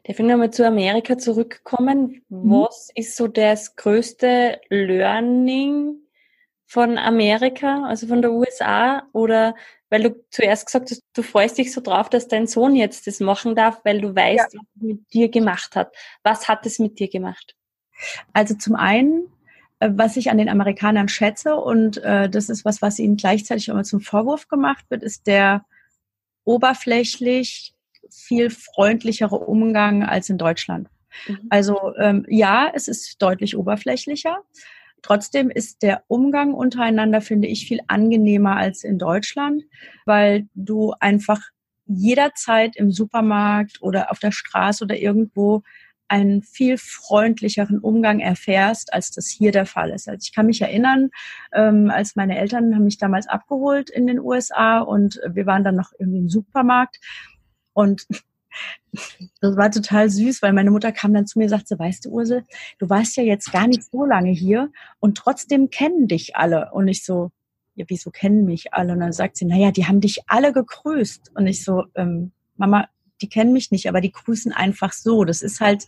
Darf 0.03 0.19
ich 0.19 0.25
nochmal 0.25 0.51
zu 0.51 0.65
Amerika 0.65 1.17
zurückkommen? 1.17 2.21
Mhm. 2.29 2.51
Was 2.51 2.89
ist 2.95 3.15
so 3.15 3.27
das 3.27 3.75
größte 3.75 4.59
Learning 4.69 5.95
von 6.65 6.97
Amerika, 6.97 7.85
also 7.85 8.07
von 8.07 8.21
der 8.21 8.31
USA? 8.31 9.03
Oder 9.13 9.55
weil 9.89 10.03
du 10.03 10.25
zuerst 10.29 10.65
gesagt 10.65 10.91
hast, 10.91 11.01
du 11.13 11.21
freust 11.21 11.57
dich 11.57 11.71
so 11.71 11.81
drauf, 11.81 12.09
dass 12.09 12.27
dein 12.27 12.47
Sohn 12.47 12.75
jetzt 12.75 13.07
das 13.07 13.19
machen 13.19 13.55
darf, 13.55 13.81
weil 13.85 14.01
du 14.01 14.15
weißt, 14.15 14.53
ja. 14.53 14.59
was 14.59 14.81
er 14.81 14.87
mit 14.87 15.13
dir 15.13 15.29
gemacht 15.29 15.75
hat. 15.75 15.95
Was 16.23 16.47
hat 16.47 16.65
es 16.65 16.79
mit 16.79 16.99
dir 16.99 17.09
gemacht? 17.09 17.55
Also 18.33 18.55
zum 18.55 18.75
einen 18.75 19.31
was 19.79 20.17
ich 20.17 20.31
an 20.31 20.37
den 20.37 20.49
Amerikanern 20.49 21.07
schätze 21.07 21.55
und 21.55 21.97
äh, 21.97 22.29
das 22.29 22.49
ist 22.49 22.65
was, 22.65 22.81
was 22.81 22.99
ihnen 22.99 23.17
gleichzeitig 23.17 23.67
immer 23.67 23.83
zum 23.83 24.01
Vorwurf 24.01 24.47
gemacht 24.47 24.85
wird, 24.89 25.03
ist 25.03 25.27
der 25.27 25.65
oberflächlich 26.43 27.73
viel 28.09 28.49
freundlichere 28.49 29.35
Umgang 29.35 30.03
als 30.03 30.29
in 30.29 30.37
Deutschland. 30.37 30.87
Mhm. 31.27 31.39
Also 31.49 31.93
ähm, 31.97 32.25
ja, 32.27 32.71
es 32.73 32.87
ist 32.87 33.21
deutlich 33.21 33.57
oberflächlicher. 33.57 34.39
Trotzdem 35.01 35.49
ist 35.49 35.83
der 35.83 36.03
Umgang 36.07 36.53
untereinander, 36.53 37.21
finde 37.21 37.47
ich, 37.47 37.67
viel 37.67 37.79
angenehmer 37.87 38.55
als 38.55 38.83
in 38.83 38.97
Deutschland, 38.97 39.63
weil 40.05 40.47
du 40.55 40.93
einfach 40.99 41.41
jederzeit 41.85 42.75
im 42.75 42.91
Supermarkt 42.91 43.81
oder 43.81 44.11
auf 44.11 44.19
der 44.19 44.31
Straße 44.31 44.83
oder 44.83 44.97
irgendwo 44.97 45.63
einen 46.07 46.41
viel 46.41 46.77
freundlicheren 46.77 47.79
Umgang 47.79 48.19
erfährst, 48.19 48.93
als 48.93 49.11
das 49.11 49.27
hier 49.27 49.51
der 49.51 49.65
Fall 49.65 49.91
ist. 49.91 50.07
Also 50.07 50.19
ich 50.23 50.33
kann 50.33 50.45
mich 50.45 50.61
erinnern, 50.61 51.09
ähm, 51.53 51.89
als 51.89 52.15
meine 52.15 52.37
Eltern 52.37 52.75
haben 52.75 52.83
mich 52.83 52.97
damals 52.97 53.27
abgeholt 53.27 53.89
in 53.89 54.07
den 54.07 54.19
USA 54.19 54.79
und 54.79 55.19
wir 55.27 55.45
waren 55.45 55.63
dann 55.63 55.75
noch 55.75 55.91
irgendwie 55.99 56.19
im 56.19 56.29
Supermarkt 56.29 56.97
und 57.73 58.07
das 59.41 59.55
war 59.55 59.71
total 59.71 60.09
süß, 60.09 60.41
weil 60.41 60.53
meine 60.53 60.71
Mutter 60.71 60.91
kam 60.91 61.13
dann 61.13 61.27
zu 61.27 61.37
mir 61.37 61.45
und 61.45 61.49
sagte, 61.49 61.77
weißt 61.77 62.05
du, 62.05 62.09
Ursel, 62.09 62.43
du 62.79 62.89
warst 62.89 63.17
ja 63.17 63.23
jetzt 63.23 63.51
gar 63.51 63.67
nicht 63.67 63.83
so 63.83 64.05
lange 64.05 64.31
hier 64.31 64.71
und 64.99 65.17
trotzdem 65.17 65.69
kennen 65.69 66.07
dich 66.07 66.35
alle. 66.35 66.71
Und 66.73 66.87
ich 66.87 67.05
so, 67.05 67.31
ja, 67.75 67.85
wieso 67.87 68.09
kennen 68.09 68.45
mich 68.45 68.73
alle? 68.73 68.93
Und 68.93 69.01
dann 69.01 69.13
sagt 69.13 69.37
sie, 69.37 69.45
naja, 69.45 69.71
die 69.71 69.85
haben 69.85 70.01
dich 70.01 70.21
alle 70.27 70.51
gegrüßt. 70.51 71.31
Und 71.35 71.45
ich 71.45 71.63
so, 71.63 71.83
ähm, 71.95 72.31
Mama, 72.55 72.87
die 73.21 73.29
kennen 73.29 73.53
mich 73.53 73.71
nicht, 73.71 73.87
aber 73.87 74.01
die 74.01 74.11
grüßen 74.11 74.51
einfach 74.51 74.93
so. 74.93 75.23
Das 75.23 75.41
ist 75.41 75.59
halt 75.59 75.87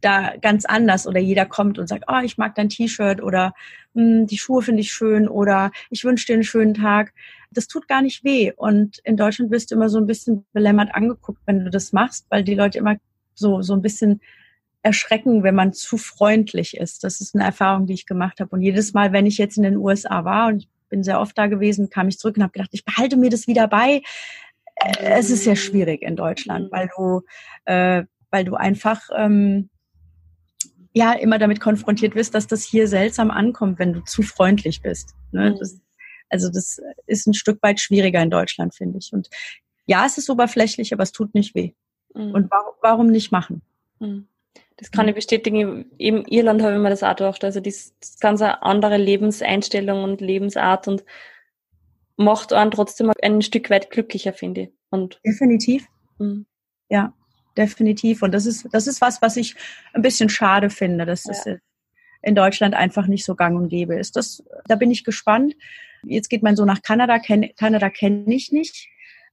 da 0.00 0.36
ganz 0.36 0.64
anders 0.64 1.06
oder 1.06 1.20
jeder 1.20 1.46
kommt 1.46 1.78
und 1.78 1.88
sagt, 1.88 2.04
oh, 2.08 2.20
ich 2.22 2.38
mag 2.38 2.54
dein 2.54 2.68
T-Shirt 2.68 3.22
oder 3.22 3.54
hm, 3.94 4.26
die 4.26 4.38
Schuhe 4.38 4.62
finde 4.62 4.80
ich 4.80 4.92
schön 4.92 5.28
oder 5.28 5.72
ich 5.90 6.04
wünsche 6.04 6.26
dir 6.26 6.34
einen 6.34 6.44
schönen 6.44 6.74
Tag. 6.74 7.12
Das 7.50 7.66
tut 7.66 7.88
gar 7.88 8.02
nicht 8.02 8.24
weh. 8.24 8.52
Und 8.56 8.98
in 9.04 9.16
Deutschland 9.16 9.50
wirst 9.50 9.70
du 9.70 9.74
immer 9.74 9.88
so 9.88 9.98
ein 9.98 10.06
bisschen 10.06 10.46
belämmert 10.52 10.94
angeguckt, 10.94 11.40
wenn 11.46 11.64
du 11.64 11.70
das 11.70 11.92
machst, 11.92 12.26
weil 12.28 12.44
die 12.44 12.54
Leute 12.54 12.78
immer 12.78 12.96
so, 13.34 13.62
so 13.62 13.72
ein 13.72 13.82
bisschen 13.82 14.20
erschrecken, 14.82 15.42
wenn 15.42 15.54
man 15.54 15.72
zu 15.72 15.98
freundlich 15.98 16.76
ist. 16.76 17.02
Das 17.02 17.20
ist 17.20 17.34
eine 17.34 17.44
Erfahrung, 17.44 17.86
die 17.86 17.94
ich 17.94 18.06
gemacht 18.06 18.40
habe. 18.40 18.50
Und 18.50 18.62
jedes 18.62 18.94
Mal, 18.94 19.12
wenn 19.12 19.26
ich 19.26 19.38
jetzt 19.38 19.56
in 19.56 19.64
den 19.64 19.76
USA 19.76 20.24
war 20.24 20.48
und 20.48 20.62
ich 20.62 20.68
bin 20.88 21.02
sehr 21.02 21.20
oft 21.20 21.36
da 21.36 21.46
gewesen, 21.46 21.90
kam 21.90 22.08
ich 22.08 22.18
zurück 22.18 22.36
und 22.36 22.42
habe 22.42 22.52
gedacht, 22.52 22.70
ich 22.72 22.84
behalte 22.84 23.16
mir 23.16 23.30
das 23.30 23.46
wieder 23.46 23.68
bei 23.68 24.02
es 25.00 25.30
ist 25.30 25.44
sehr 25.44 25.56
schwierig 25.56 26.02
in 26.02 26.16
Deutschland, 26.16 26.66
mhm. 26.66 26.76
weil 26.76 26.90
du, 26.96 27.22
äh, 27.64 28.04
weil 28.30 28.44
du 28.44 28.54
einfach 28.54 29.08
ähm, 29.16 29.70
ja 30.92 31.12
immer 31.12 31.38
damit 31.38 31.60
konfrontiert 31.60 32.14
wirst, 32.14 32.34
dass 32.34 32.46
das 32.46 32.64
hier 32.64 32.88
seltsam 32.88 33.30
ankommt, 33.30 33.78
wenn 33.78 33.92
du 33.92 34.00
zu 34.00 34.22
freundlich 34.22 34.82
bist. 34.82 35.14
Ne? 35.32 35.50
Mhm. 35.50 35.58
Das, 35.58 35.80
also 36.28 36.48
das 36.48 36.80
ist 37.06 37.26
ein 37.26 37.34
Stück 37.34 37.62
weit 37.62 37.80
schwieriger 37.80 38.22
in 38.22 38.30
Deutschland, 38.30 38.74
finde 38.74 38.98
ich. 38.98 39.12
Und 39.12 39.28
ja, 39.86 40.04
es 40.04 40.18
ist 40.18 40.28
oberflächlich, 40.28 40.92
aber 40.92 41.02
es 41.02 41.12
tut 41.12 41.34
nicht 41.34 41.54
weh. 41.54 41.72
Mhm. 42.14 42.32
Und 42.32 42.50
warum, 42.50 42.74
warum 42.82 43.06
nicht 43.06 43.32
machen? 43.32 43.62
Mhm. 43.98 44.28
Das 44.76 44.92
kann 44.92 45.08
ich 45.08 45.14
bestätigen. 45.14 45.86
Eben 45.98 46.24
Irland 46.26 46.62
habe 46.62 46.74
ich 46.74 46.80
mir 46.80 46.90
das 46.90 47.02
auch 47.02 47.16
gedacht. 47.16 47.42
Also 47.42 47.60
das, 47.60 47.94
das 48.00 48.20
ganz 48.20 48.40
andere 48.42 48.96
Lebenseinstellung 48.96 50.04
und 50.04 50.20
Lebensart 50.20 50.86
und 50.86 51.04
macht 52.18 52.52
einen 52.52 52.70
trotzdem 52.70 53.10
ein 53.22 53.40
Stück 53.40 53.70
weit 53.70 53.90
glücklicher, 53.90 54.34
finde 54.34 54.62
ich. 54.62 54.68
Und 54.90 55.20
definitiv. 55.24 55.86
Mh. 56.18 56.42
Ja, 56.90 57.14
definitiv. 57.56 58.22
Und 58.22 58.32
das 58.32 58.44
ist, 58.44 58.68
das 58.72 58.86
ist 58.86 59.00
was, 59.00 59.22
was 59.22 59.36
ich 59.36 59.54
ein 59.94 60.02
bisschen 60.02 60.28
schade 60.28 60.68
finde. 60.68 61.06
Das 61.06 61.24
ja. 61.24 61.32
ist, 61.32 61.60
in 62.22 62.34
Deutschland 62.34 62.74
einfach 62.74 63.06
nicht 63.06 63.24
so 63.24 63.34
gang 63.36 63.56
und 63.56 63.68
gäbe 63.68 63.94
ist. 63.94 64.16
Das, 64.16 64.42
da 64.66 64.74
bin 64.74 64.90
ich 64.90 65.04
gespannt. 65.04 65.54
Jetzt 66.04 66.28
geht 66.28 66.42
mein 66.42 66.56
Sohn 66.56 66.66
nach 66.66 66.82
Kanada. 66.82 67.20
Ken, 67.20 67.54
Kanada 67.56 67.88
kenne 67.88 68.34
ich 68.34 68.50
nicht. 68.50 68.88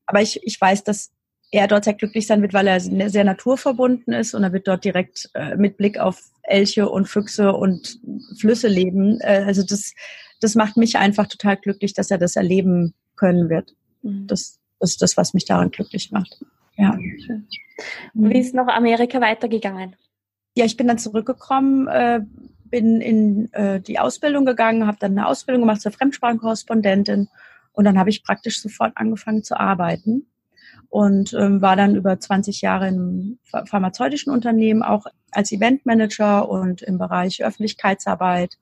Aber 0.05 0.21
ich, 0.21 0.41
ich 0.43 0.61
weiß, 0.61 0.83
dass 0.83 1.11
er 1.51 1.67
dort 1.67 1.85
sehr 1.85 1.93
glücklich 1.93 2.27
sein 2.27 2.41
wird, 2.41 2.53
weil 2.53 2.67
er 2.67 2.79
sehr 2.79 3.23
naturverbunden 3.23 4.13
ist 4.13 4.33
und 4.33 4.43
er 4.43 4.53
wird 4.53 4.67
dort 4.67 4.83
direkt 4.83 5.29
äh, 5.33 5.55
mit 5.55 5.77
Blick 5.77 5.97
auf 5.97 6.21
Elche 6.43 6.89
und 6.89 7.07
Füchse 7.07 7.53
und 7.53 7.99
Flüsse 8.39 8.67
leben. 8.67 9.19
Äh, 9.21 9.43
also 9.45 9.63
das, 9.63 9.93
das 10.41 10.55
macht 10.55 10.77
mich 10.77 10.97
einfach 10.97 11.27
total 11.27 11.57
glücklich, 11.57 11.93
dass 11.93 12.11
er 12.11 12.17
das 12.17 12.35
erleben 12.35 12.93
können 13.15 13.49
wird. 13.49 13.75
Mhm. 14.01 14.27
Das, 14.27 14.59
ist 14.79 15.01
das, 15.01 15.17
was 15.17 15.33
mich 15.33 15.45
daran 15.45 15.71
glücklich 15.71 16.11
macht. 16.11 16.43
Ja. 16.77 16.97
Wie 18.13 18.39
ist 18.39 18.53
noch 18.53 18.67
Amerika 18.67 19.21
weitergegangen? 19.21 19.95
Ja, 20.55 20.65
ich 20.65 20.77
bin 20.77 20.87
dann 20.87 20.97
zurückgekommen, 20.97 21.87
äh, 21.87 22.21
bin 22.65 23.01
in 23.01 23.51
äh, 23.53 23.79
die 23.81 23.99
Ausbildung 23.99 24.45
gegangen, 24.45 24.87
habe 24.87 24.97
dann 24.99 25.11
eine 25.11 25.27
Ausbildung 25.27 25.63
gemacht 25.63 25.81
zur 25.81 25.91
Fremdsprachenkorrespondentin 25.91 27.29
und 27.73 27.85
dann 27.85 27.99
habe 27.99 28.09
ich 28.09 28.23
praktisch 28.23 28.61
sofort 28.61 28.93
angefangen 28.95 29.43
zu 29.43 29.59
arbeiten 29.59 30.27
und 30.89 31.33
ähm, 31.33 31.61
war 31.61 31.75
dann 31.75 31.95
über 31.95 32.19
20 32.19 32.61
Jahre 32.61 32.87
im 32.87 33.37
pharmazeutischen 33.65 34.31
Unternehmen, 34.31 34.81
auch 34.81 35.05
als 35.31 35.51
Eventmanager 35.51 36.47
und 36.47 36.81
im 36.81 36.97
Bereich 36.97 37.43
Öffentlichkeitsarbeit. 37.43 38.57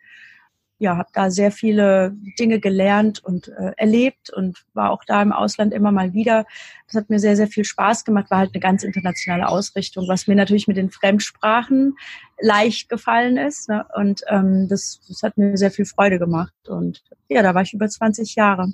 Ja, 0.83 0.97
habe 0.97 1.11
da 1.13 1.31
sehr 1.31 1.49
viele 1.49 2.13
Dinge 2.37 2.59
gelernt 2.59 3.23
und 3.23 3.47
äh, 3.47 3.71
erlebt 3.77 4.29
und 4.29 4.65
war 4.73 4.91
auch 4.91 5.05
da 5.05 5.21
im 5.21 5.31
Ausland 5.31 5.73
immer 5.73 5.93
mal 5.93 6.11
wieder. 6.11 6.45
Das 6.87 6.95
hat 6.95 7.09
mir 7.09 7.19
sehr, 7.19 7.37
sehr 7.37 7.47
viel 7.47 7.63
Spaß 7.63 8.03
gemacht, 8.03 8.29
war 8.29 8.39
halt 8.39 8.53
eine 8.53 8.59
ganz 8.59 8.83
internationale 8.83 9.47
Ausrichtung, 9.47 10.09
was 10.09 10.27
mir 10.27 10.35
natürlich 10.35 10.67
mit 10.67 10.75
den 10.75 10.91
Fremdsprachen 10.91 11.95
leicht 12.37 12.89
gefallen 12.89 13.37
ist. 13.37 13.69
Ne? 13.69 13.85
Und 13.95 14.23
ähm, 14.27 14.67
das, 14.67 14.99
das 15.07 15.23
hat 15.23 15.37
mir 15.37 15.55
sehr 15.55 15.71
viel 15.71 15.85
Freude 15.85 16.19
gemacht. 16.19 16.67
Und 16.67 17.01
ja, 17.29 17.41
da 17.41 17.55
war 17.55 17.61
ich 17.61 17.73
über 17.73 17.87
20 17.87 18.35
Jahre. 18.35 18.73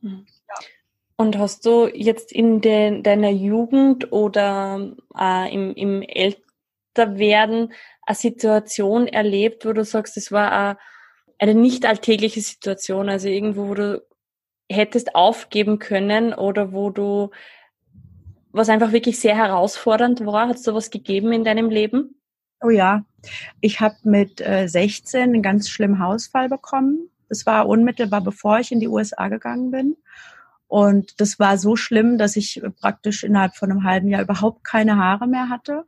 Mhm. 0.00 0.26
Und 1.16 1.38
hast 1.38 1.66
du 1.66 1.86
jetzt 1.86 2.32
in 2.32 2.60
de, 2.60 3.00
deiner 3.02 3.30
Jugend 3.30 4.10
oder 4.10 4.90
äh, 5.16 5.54
im, 5.54 5.72
im 5.74 6.02
Älterwerden 6.02 7.72
eine 8.04 8.16
Situation 8.16 9.06
erlebt, 9.06 9.64
wo 9.64 9.72
du 9.72 9.84
sagst, 9.84 10.16
es 10.16 10.32
war 10.32 10.50
eine, 10.50 10.76
eine 11.38 11.54
nicht 11.54 11.86
alltägliche 11.86 12.40
Situation, 12.40 13.08
also 13.08 13.28
irgendwo, 13.28 13.68
wo 13.68 13.74
du 13.74 14.02
hättest 14.70 15.14
aufgeben 15.14 15.78
können 15.78 16.34
oder 16.34 16.72
wo 16.72 16.90
du 16.90 17.30
was 18.50 18.68
einfach 18.68 18.92
wirklich 18.92 19.20
sehr 19.20 19.36
herausfordernd 19.36 20.24
war? 20.26 20.48
Hat 20.48 20.56
es 20.56 20.62
sowas 20.62 20.90
gegeben 20.90 21.32
in 21.32 21.44
deinem 21.44 21.70
Leben? 21.70 22.20
Oh 22.60 22.70
ja, 22.70 23.04
ich 23.60 23.80
habe 23.80 23.96
mit 24.02 24.40
äh, 24.40 24.66
16 24.66 25.22
einen 25.22 25.42
ganz 25.42 25.68
schlimmen 25.68 26.00
Hausfall 26.00 26.48
bekommen. 26.48 27.10
Das 27.28 27.46
war 27.46 27.68
unmittelbar 27.68 28.20
bevor 28.20 28.58
ich 28.58 28.72
in 28.72 28.80
die 28.80 28.88
USA 28.88 29.28
gegangen 29.28 29.70
bin. 29.70 29.96
Und 30.66 31.20
das 31.20 31.38
war 31.38 31.56
so 31.56 31.76
schlimm, 31.76 32.18
dass 32.18 32.36
ich 32.36 32.60
praktisch 32.80 33.22
innerhalb 33.22 33.54
von 33.54 33.70
einem 33.70 33.84
halben 33.84 34.08
Jahr 34.08 34.22
überhaupt 34.22 34.64
keine 34.64 34.96
Haare 34.96 35.26
mehr 35.26 35.48
hatte. 35.48 35.84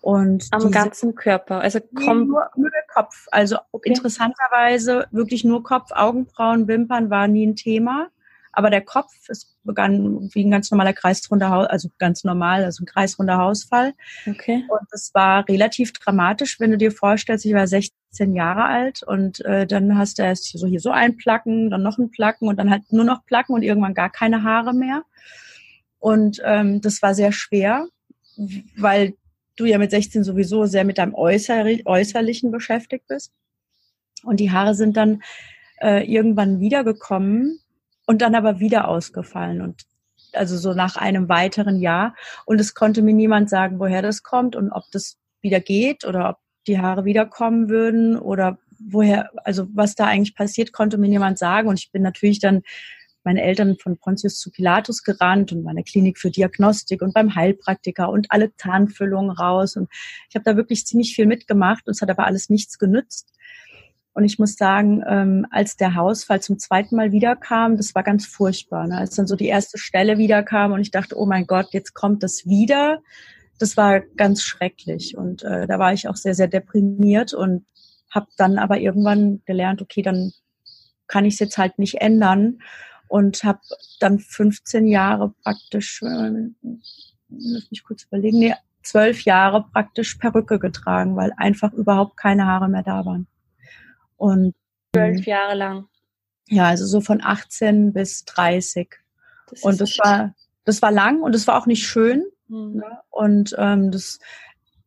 Und 0.00 0.46
Am 0.52 0.70
ganzen 0.70 1.14
Körper, 1.14 1.60
also 1.60 1.80
komm 1.94 2.28
nur, 2.28 2.48
nur 2.56 2.70
der 2.70 2.84
Kopf. 2.92 3.26
Also 3.30 3.58
okay. 3.72 3.90
interessanterweise 3.90 5.06
wirklich 5.10 5.44
nur 5.44 5.62
Kopf, 5.62 5.90
Augenbrauen, 5.92 6.68
Wimpern 6.68 7.10
war 7.10 7.26
nie 7.28 7.46
ein 7.46 7.56
Thema. 7.56 8.08
Aber 8.52 8.70
der 8.70 8.80
Kopf, 8.80 9.12
es 9.28 9.56
begann 9.62 10.30
wie 10.32 10.44
ein 10.44 10.50
ganz 10.50 10.70
normaler 10.70 10.92
kreisrunder 10.92 11.50
Haus, 11.50 11.66
also 11.66 11.90
ganz 11.98 12.24
normal, 12.24 12.64
also 12.64 12.82
ein 12.82 12.86
kreisrunder 12.86 13.38
Hausfall. 13.38 13.94
Okay. 14.26 14.64
Und 14.68 14.88
es 14.90 15.12
war 15.14 15.46
relativ 15.48 15.92
dramatisch, 15.92 16.58
wenn 16.58 16.70
du 16.70 16.78
dir 16.78 16.90
vorstellst, 16.90 17.44
ich 17.44 17.54
war 17.54 17.66
16 17.66 18.34
Jahre 18.34 18.64
alt 18.64 19.02
und 19.02 19.44
äh, 19.44 19.66
dann 19.66 19.96
hast 19.96 20.18
du 20.18 20.22
erst 20.22 20.58
so 20.58 20.66
hier 20.66 20.80
so 20.80 20.90
ein 20.90 21.16
Placken, 21.16 21.70
dann 21.70 21.82
noch 21.82 21.98
ein 21.98 22.10
Placken 22.10 22.48
und 22.48 22.58
dann 22.58 22.70
halt 22.70 22.82
nur 22.90 23.04
noch 23.04 23.24
Placken 23.26 23.54
und 23.54 23.62
irgendwann 23.62 23.94
gar 23.94 24.10
keine 24.10 24.42
Haare 24.42 24.74
mehr. 24.74 25.02
Und 26.00 26.40
ähm, 26.44 26.80
das 26.80 27.02
war 27.02 27.14
sehr 27.14 27.32
schwer, 27.32 27.86
weil 28.76 29.14
du 29.58 29.66
ja 29.66 29.78
mit 29.78 29.90
16 29.90 30.24
sowieso 30.24 30.66
sehr 30.66 30.84
mit 30.84 30.98
deinem 30.98 31.14
Äußer 31.14 31.64
Äußerlichen 31.84 32.50
beschäftigt 32.50 33.06
bist. 33.08 33.32
Und 34.22 34.40
die 34.40 34.50
Haare 34.50 34.74
sind 34.74 34.96
dann 34.96 35.22
äh, 35.80 36.04
irgendwann 36.10 36.60
wiedergekommen 36.60 37.60
und 38.06 38.22
dann 38.22 38.34
aber 38.34 38.60
wieder 38.60 38.88
ausgefallen 38.88 39.60
und 39.60 39.82
also 40.32 40.56
so 40.56 40.74
nach 40.74 40.96
einem 40.96 41.28
weiteren 41.28 41.80
Jahr. 41.80 42.14
Und 42.44 42.60
es 42.60 42.74
konnte 42.74 43.02
mir 43.02 43.14
niemand 43.14 43.48
sagen, 43.50 43.78
woher 43.78 44.02
das 44.02 44.22
kommt 44.22 44.56
und 44.56 44.70
ob 44.70 44.84
das 44.92 45.16
wieder 45.40 45.60
geht 45.60 46.04
oder 46.04 46.30
ob 46.30 46.38
die 46.66 46.78
Haare 46.80 47.04
wiederkommen 47.04 47.68
würden 47.68 48.18
oder 48.18 48.58
woher, 48.78 49.30
also 49.44 49.66
was 49.72 49.94
da 49.94 50.06
eigentlich 50.06 50.34
passiert, 50.34 50.72
konnte 50.72 50.98
mir 50.98 51.08
niemand 51.08 51.38
sagen. 51.38 51.68
Und 51.68 51.78
ich 51.78 51.90
bin 51.90 52.02
natürlich 52.02 52.40
dann 52.40 52.62
meine 53.28 53.42
Eltern 53.42 53.76
von 53.76 53.98
Pontius 53.98 54.38
zu 54.38 54.50
Pilatus 54.50 55.02
gerannt 55.02 55.52
und 55.52 55.62
meine 55.62 55.84
Klinik 55.84 56.16
für 56.16 56.30
Diagnostik 56.30 57.02
und 57.02 57.12
beim 57.12 57.34
Heilpraktiker 57.34 58.08
und 58.08 58.30
alle 58.30 58.56
Zahnfüllungen 58.56 59.30
raus. 59.30 59.76
Und 59.76 59.90
ich 60.30 60.34
habe 60.34 60.44
da 60.44 60.56
wirklich 60.56 60.86
ziemlich 60.86 61.14
viel 61.14 61.26
mitgemacht 61.26 61.86
und 61.86 61.90
es 61.90 62.00
hat 62.00 62.08
aber 62.08 62.24
alles 62.24 62.48
nichts 62.48 62.78
genützt. 62.78 63.30
Und 64.14 64.24
ich 64.24 64.38
muss 64.38 64.56
sagen, 64.56 65.04
ähm, 65.06 65.46
als 65.50 65.76
der 65.76 65.94
Hausfall 65.94 66.40
zum 66.40 66.58
zweiten 66.58 66.96
Mal 66.96 67.12
wiederkam, 67.12 67.76
das 67.76 67.94
war 67.94 68.02
ganz 68.02 68.24
furchtbar. 68.24 68.86
Ne? 68.86 68.96
Als 68.96 69.14
dann 69.14 69.26
so 69.26 69.36
die 69.36 69.48
erste 69.48 69.76
Stelle 69.76 70.16
wiederkam 70.16 70.72
und 70.72 70.80
ich 70.80 70.90
dachte, 70.90 71.14
oh 71.18 71.26
mein 71.26 71.46
Gott, 71.46 71.66
jetzt 71.72 71.92
kommt 71.92 72.22
das 72.22 72.46
wieder. 72.46 73.02
Das 73.58 73.76
war 73.76 74.00
ganz 74.00 74.42
schrecklich. 74.42 75.18
Und 75.18 75.42
äh, 75.42 75.66
da 75.66 75.78
war 75.78 75.92
ich 75.92 76.08
auch 76.08 76.16
sehr, 76.16 76.34
sehr 76.34 76.48
deprimiert 76.48 77.34
und 77.34 77.66
habe 78.10 78.28
dann 78.38 78.56
aber 78.58 78.78
irgendwann 78.78 79.42
gelernt, 79.44 79.82
okay, 79.82 80.00
dann 80.00 80.32
kann 81.08 81.26
ich 81.26 81.34
es 81.34 81.40
jetzt 81.40 81.58
halt 81.58 81.78
nicht 81.78 81.96
ändern 81.96 82.60
und 83.08 83.42
habe 83.44 83.60
dann 84.00 84.18
15 84.18 84.86
Jahre 84.86 85.34
praktisch, 85.42 86.02
äh, 86.02 86.50
lass 87.28 87.70
mich 87.70 87.82
kurz 87.82 88.04
überlegen, 88.04 88.38
nee, 88.38 88.54
zwölf 88.82 89.22
Jahre 89.22 89.66
praktisch 89.72 90.14
Perücke 90.14 90.58
getragen, 90.58 91.16
weil 91.16 91.32
einfach 91.36 91.72
überhaupt 91.72 92.16
keine 92.16 92.46
Haare 92.46 92.68
mehr 92.68 92.82
da 92.82 93.04
waren. 93.04 93.26
Und 94.16 94.54
zwölf 94.94 95.26
Jahre 95.26 95.54
lang. 95.54 95.88
Ja, 96.48 96.66
also 96.68 96.86
so 96.86 97.00
von 97.00 97.22
18 97.22 97.92
bis 97.92 98.24
30. 98.24 98.96
Das 99.50 99.62
und 99.62 99.80
das 99.80 99.98
war, 99.98 100.34
das 100.64 100.80
war 100.82 100.90
lang 100.90 101.22
und 101.22 101.34
das 101.34 101.46
war 101.46 101.60
auch 101.60 101.66
nicht 101.66 101.86
schön. 101.86 102.24
Mhm. 102.48 102.76
Ne? 102.76 102.98
Und 103.10 103.54
ähm, 103.58 103.90
das 103.90 104.18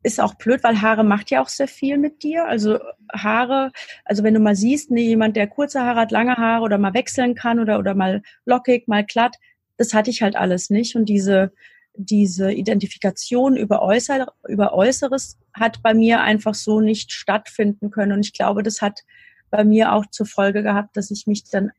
ist 0.03 0.19
auch 0.19 0.33
blöd, 0.35 0.63
weil 0.63 0.81
Haare 0.81 1.03
macht 1.03 1.29
ja 1.31 1.41
auch 1.41 1.49
sehr 1.49 1.67
viel 1.67 1.97
mit 1.97 2.23
dir. 2.23 2.45
Also 2.45 2.79
Haare, 3.13 3.71
also 4.05 4.23
wenn 4.23 4.33
du 4.33 4.39
mal 4.39 4.55
siehst, 4.55 4.91
ne, 4.91 5.01
jemand, 5.01 5.35
der 5.35 5.47
kurze 5.47 5.81
Haare 5.81 6.01
hat, 6.01 6.11
lange 6.11 6.37
Haare 6.37 6.63
oder 6.63 6.77
mal 6.77 6.93
wechseln 6.93 7.35
kann 7.35 7.59
oder, 7.59 7.77
oder 7.79 7.93
mal 7.93 8.21
lockig, 8.45 8.87
mal 8.87 9.05
glatt, 9.05 9.35
das 9.77 9.93
hatte 9.93 10.09
ich 10.09 10.21
halt 10.21 10.35
alles 10.35 10.69
nicht. 10.69 10.95
Und 10.95 11.05
diese, 11.05 11.51
diese 11.95 12.51
Identifikation 12.51 13.57
über, 13.57 13.81
Äußer, 13.81 14.27
über 14.47 14.73
Äußeres 14.73 15.37
hat 15.53 15.81
bei 15.83 15.93
mir 15.93 16.21
einfach 16.21 16.55
so 16.55 16.79
nicht 16.81 17.11
stattfinden 17.11 17.91
können. 17.91 18.13
Und 18.13 18.25
ich 18.25 18.33
glaube, 18.33 18.63
das 18.63 18.81
hat 18.81 19.01
bei 19.49 19.63
mir 19.63 19.93
auch 19.93 20.05
zur 20.07 20.25
Folge 20.25 20.63
gehabt, 20.63 20.97
dass 20.97 21.11
ich 21.11 21.27
mich 21.27 21.43
dann 21.49 21.71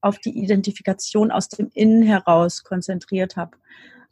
auf 0.00 0.18
die 0.18 0.38
Identifikation 0.38 1.32
aus 1.32 1.48
dem 1.48 1.70
Innen 1.74 2.02
heraus 2.02 2.62
konzentriert 2.62 3.36
habe. 3.36 3.56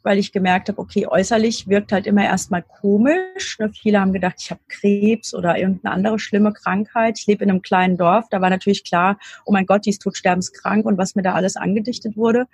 Weil 0.05 0.19
ich 0.19 0.31
gemerkt 0.31 0.69
habe, 0.69 0.79
okay, 0.79 1.07
äußerlich 1.07 1.67
wirkt 1.67 1.91
halt 1.91 2.05
immer 2.05 2.23
erstmal 2.23 2.61
komisch. 2.61 3.57
Ne, 3.59 3.71
viele 3.73 3.99
haben 3.99 4.13
gedacht, 4.13 4.35
ich 4.39 4.51
habe 4.51 4.61
Krebs 4.67 5.33
oder 5.33 5.57
irgendeine 5.57 5.95
andere 5.95 6.19
schlimme 6.19 6.53
Krankheit. 6.53 7.17
Ich 7.17 7.25
lebe 7.25 7.43
in 7.43 7.49
einem 7.49 7.63
kleinen 7.63 7.97
Dorf. 7.97 8.27
Da 8.29 8.39
war 8.39 8.51
natürlich 8.51 8.83
klar, 8.83 9.17
oh 9.45 9.51
mein 9.51 9.65
Gott, 9.65 9.85
die 9.85 9.89
ist 9.89 10.03
todsterbenskrank 10.03 10.85
und 10.85 10.99
was 10.99 11.15
mir 11.15 11.23
da 11.23 11.33
alles 11.33 11.55
angedichtet 11.55 12.15
wurde. 12.15 12.45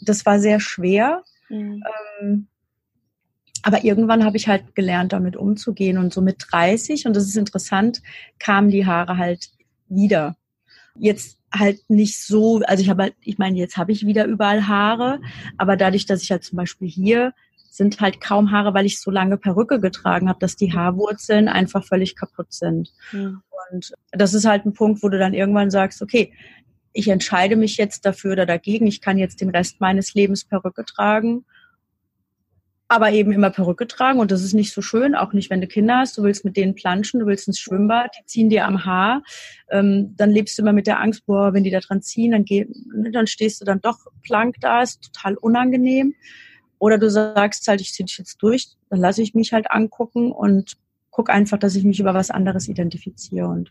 Das 0.00 0.26
war 0.26 0.40
sehr 0.40 0.58
schwer. 0.58 1.22
Mhm. 1.48 1.84
Ähm, 2.20 2.48
aber 3.62 3.84
irgendwann 3.84 4.24
habe 4.24 4.36
ich 4.36 4.48
halt 4.48 4.74
gelernt, 4.74 5.12
damit 5.12 5.36
umzugehen. 5.36 5.98
Und 5.98 6.12
so 6.12 6.20
mit 6.20 6.44
30, 6.50 7.06
und 7.06 7.14
das 7.14 7.24
ist 7.24 7.36
interessant, 7.36 8.02
kamen 8.38 8.70
die 8.70 8.86
Haare 8.86 9.16
halt 9.16 9.50
wieder. 9.88 10.36
Jetzt 10.98 11.38
halt 11.52 11.78
nicht 11.88 12.22
so, 12.24 12.60
also 12.66 12.82
ich 12.82 12.90
habe 12.90 13.04
halt, 13.04 13.14
ich 13.22 13.38
meine, 13.38 13.56
jetzt 13.56 13.76
habe 13.76 13.92
ich 13.92 14.06
wieder 14.06 14.26
überall 14.26 14.66
Haare, 14.66 15.20
aber 15.56 15.76
dadurch, 15.76 16.06
dass 16.06 16.22
ich 16.22 16.30
halt 16.30 16.44
zum 16.44 16.56
Beispiel 16.56 16.88
hier 16.88 17.32
sind 17.70 18.00
halt 18.00 18.20
kaum 18.20 18.50
Haare, 18.50 18.74
weil 18.74 18.86
ich 18.86 19.00
so 19.00 19.10
lange 19.10 19.36
Perücke 19.36 19.80
getragen 19.80 20.28
habe, 20.28 20.40
dass 20.40 20.56
die 20.56 20.72
Haarwurzeln 20.72 21.48
einfach 21.48 21.84
völlig 21.84 22.16
kaputt 22.16 22.52
sind. 22.52 22.92
Mhm. 23.12 23.40
Und 23.70 23.92
das 24.10 24.34
ist 24.34 24.46
halt 24.46 24.66
ein 24.66 24.72
Punkt, 24.72 25.02
wo 25.02 25.08
du 25.08 25.18
dann 25.18 25.32
irgendwann 25.32 25.70
sagst, 25.70 26.02
okay, 26.02 26.32
ich 26.92 27.08
entscheide 27.08 27.54
mich 27.54 27.76
jetzt 27.76 28.04
dafür 28.04 28.32
oder 28.32 28.46
dagegen. 28.46 28.86
Ich 28.86 29.00
kann 29.00 29.18
jetzt 29.18 29.40
den 29.40 29.50
Rest 29.50 29.80
meines 29.80 30.14
Lebens 30.14 30.44
Perücke 30.44 30.84
tragen, 30.84 31.44
aber 32.88 33.12
eben 33.12 33.32
immer 33.32 33.50
Perücke 33.50 33.86
tragen 33.86 34.18
und 34.18 34.30
das 34.30 34.42
ist 34.42 34.54
nicht 34.54 34.72
so 34.72 34.80
schön, 34.80 35.14
auch 35.14 35.34
nicht, 35.34 35.50
wenn 35.50 35.60
du 35.60 35.66
Kinder 35.66 35.98
hast. 35.98 36.16
Du 36.16 36.22
willst 36.22 36.46
mit 36.46 36.56
denen 36.56 36.74
planschen, 36.74 37.20
du 37.20 37.26
willst 37.26 37.46
ins 37.46 37.58
Schwimmbad, 37.58 38.16
die 38.18 38.24
ziehen 38.24 38.48
dir 38.48 38.66
am 38.66 38.86
Haar. 38.86 39.22
Ähm, 39.70 40.14
dann 40.16 40.30
lebst 40.30 40.56
du 40.56 40.62
immer 40.62 40.72
mit 40.72 40.86
der 40.86 40.98
Angst, 40.98 41.26
boah, 41.26 41.52
wenn 41.52 41.64
die 41.64 41.70
da 41.70 41.80
dran 41.80 42.00
ziehen, 42.00 42.32
dann, 42.32 42.44
geh, 42.44 42.66
dann 43.12 43.26
stehst 43.26 43.60
du 43.60 43.66
dann 43.66 43.82
doch 43.82 44.06
plank 44.22 44.56
da, 44.60 44.82
ist 44.82 45.02
total 45.02 45.36
unangenehm. 45.36 46.14
Oder 46.78 46.96
du 46.96 47.10
sagst 47.10 47.68
halt, 47.68 47.82
ich 47.82 47.92
ziehe 47.92 48.06
dich 48.06 48.16
jetzt 48.16 48.38
durch, 48.38 48.68
dann 48.88 49.00
lasse 49.00 49.20
ich 49.20 49.34
mich 49.34 49.52
halt 49.52 49.70
angucken 49.70 50.32
und 50.32 50.78
guck 51.10 51.28
einfach, 51.28 51.58
dass 51.58 51.74
ich 51.74 51.84
mich 51.84 52.00
über 52.00 52.14
was 52.14 52.30
anderes 52.30 52.68
identifiziere 52.68 53.48
und 53.48 53.70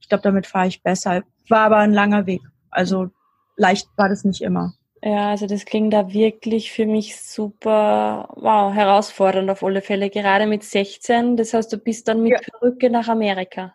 ich 0.00 0.08
glaube, 0.08 0.22
damit 0.22 0.46
fahre 0.46 0.68
ich 0.68 0.82
besser. 0.82 1.22
War 1.48 1.60
aber 1.60 1.78
ein 1.78 1.92
langer 1.92 2.26
Weg. 2.26 2.40
Also 2.70 3.10
leicht 3.56 3.88
war 3.96 4.08
das 4.08 4.24
nicht 4.24 4.40
immer. 4.40 4.74
Ja, 5.02 5.30
also 5.30 5.46
das 5.46 5.66
klingt 5.66 5.92
da 5.92 6.12
wirklich 6.12 6.72
für 6.72 6.86
mich 6.86 7.20
super, 7.20 8.28
wow, 8.34 8.74
herausfordernd 8.74 9.50
auf 9.50 9.62
alle 9.62 9.82
Fälle, 9.82 10.10
gerade 10.10 10.46
mit 10.46 10.64
16. 10.64 11.36
Das 11.36 11.54
heißt, 11.54 11.72
du 11.72 11.78
bist 11.78 12.08
dann 12.08 12.22
mit 12.22 12.32
ja. 12.32 12.38
Perücke 12.38 12.90
nach 12.90 13.08
Amerika. 13.08 13.74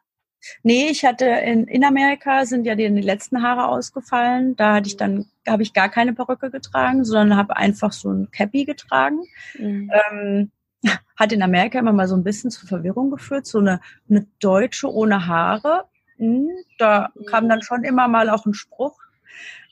Nee, 0.63 0.87
ich 0.89 1.05
hatte 1.05 1.25
in, 1.25 1.65
in 1.67 1.83
Amerika 1.83 2.45
sind 2.45 2.65
ja 2.65 2.73
die, 2.73 2.91
die 2.91 3.01
letzten 3.01 3.43
Haare 3.43 3.67
ausgefallen. 3.67 4.55
Da 4.55 4.75
hatte 4.75 4.87
ich 4.87 4.97
dann, 4.97 5.27
habe 5.47 5.61
ich 5.61 5.73
gar 5.73 5.89
keine 5.89 6.13
Perücke 6.13 6.49
getragen, 6.49 7.05
sondern 7.05 7.37
habe 7.37 7.57
einfach 7.57 7.91
so 7.91 8.09
ein 8.09 8.31
Cappy 8.31 8.65
getragen. 8.65 9.19
Mhm. 9.57 9.91
Ähm, 10.09 10.51
hat 11.15 11.31
in 11.31 11.43
Amerika 11.43 11.77
immer 11.77 11.93
mal 11.93 12.07
so 12.07 12.15
ein 12.15 12.23
bisschen 12.23 12.49
zur 12.49 12.67
Verwirrung 12.67 13.11
geführt, 13.11 13.45
so 13.45 13.59
eine, 13.59 13.79
eine 14.09 14.25
Deutsche 14.39 14.91
ohne 14.91 15.27
Haare. 15.27 15.85
Mhm, 16.17 16.49
da 16.79 17.11
mhm. 17.13 17.25
kam 17.25 17.47
dann 17.47 17.61
schon 17.61 17.83
immer 17.83 18.07
mal 18.07 18.29
auch 18.29 18.45
ein 18.47 18.55
Spruch. 18.55 18.97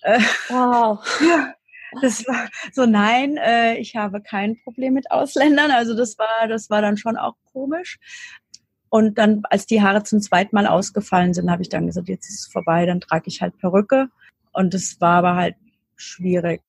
Äh, 0.01 0.19
wow. 0.49 0.99
ja, 1.21 1.53
das 2.01 2.25
war 2.27 2.47
so, 2.71 2.85
nein, 2.85 3.37
äh, 3.37 3.75
ich 3.77 3.95
habe 3.95 4.21
kein 4.21 4.59
Problem 4.63 4.93
mit 4.93 5.11
Ausländern. 5.11 5.71
Also 5.71 5.95
das 5.95 6.17
war, 6.17 6.47
das 6.47 6.69
war 6.69 6.81
dann 6.81 6.97
schon 6.97 7.17
auch 7.17 7.35
komisch. 7.51 7.99
Und 8.89 9.17
dann, 9.17 9.43
als 9.49 9.67
die 9.67 9.81
Haare 9.81 10.03
zum 10.03 10.19
zweiten 10.19 10.55
Mal 10.55 10.65
ausgefallen 10.65 11.33
sind, 11.33 11.51
habe 11.51 11.61
ich 11.61 11.69
dann 11.69 11.85
gesagt, 11.85 12.09
jetzt 12.09 12.27
ist 12.27 12.39
es 12.39 12.51
vorbei, 12.51 12.85
dann 12.85 13.01
trage 13.01 13.25
ich 13.27 13.41
halt 13.41 13.57
Perücke. 13.59 14.09
Und 14.51 14.73
es 14.73 14.99
war 14.99 15.19
aber 15.19 15.35
halt 15.35 15.55
schwierig. 15.95 16.61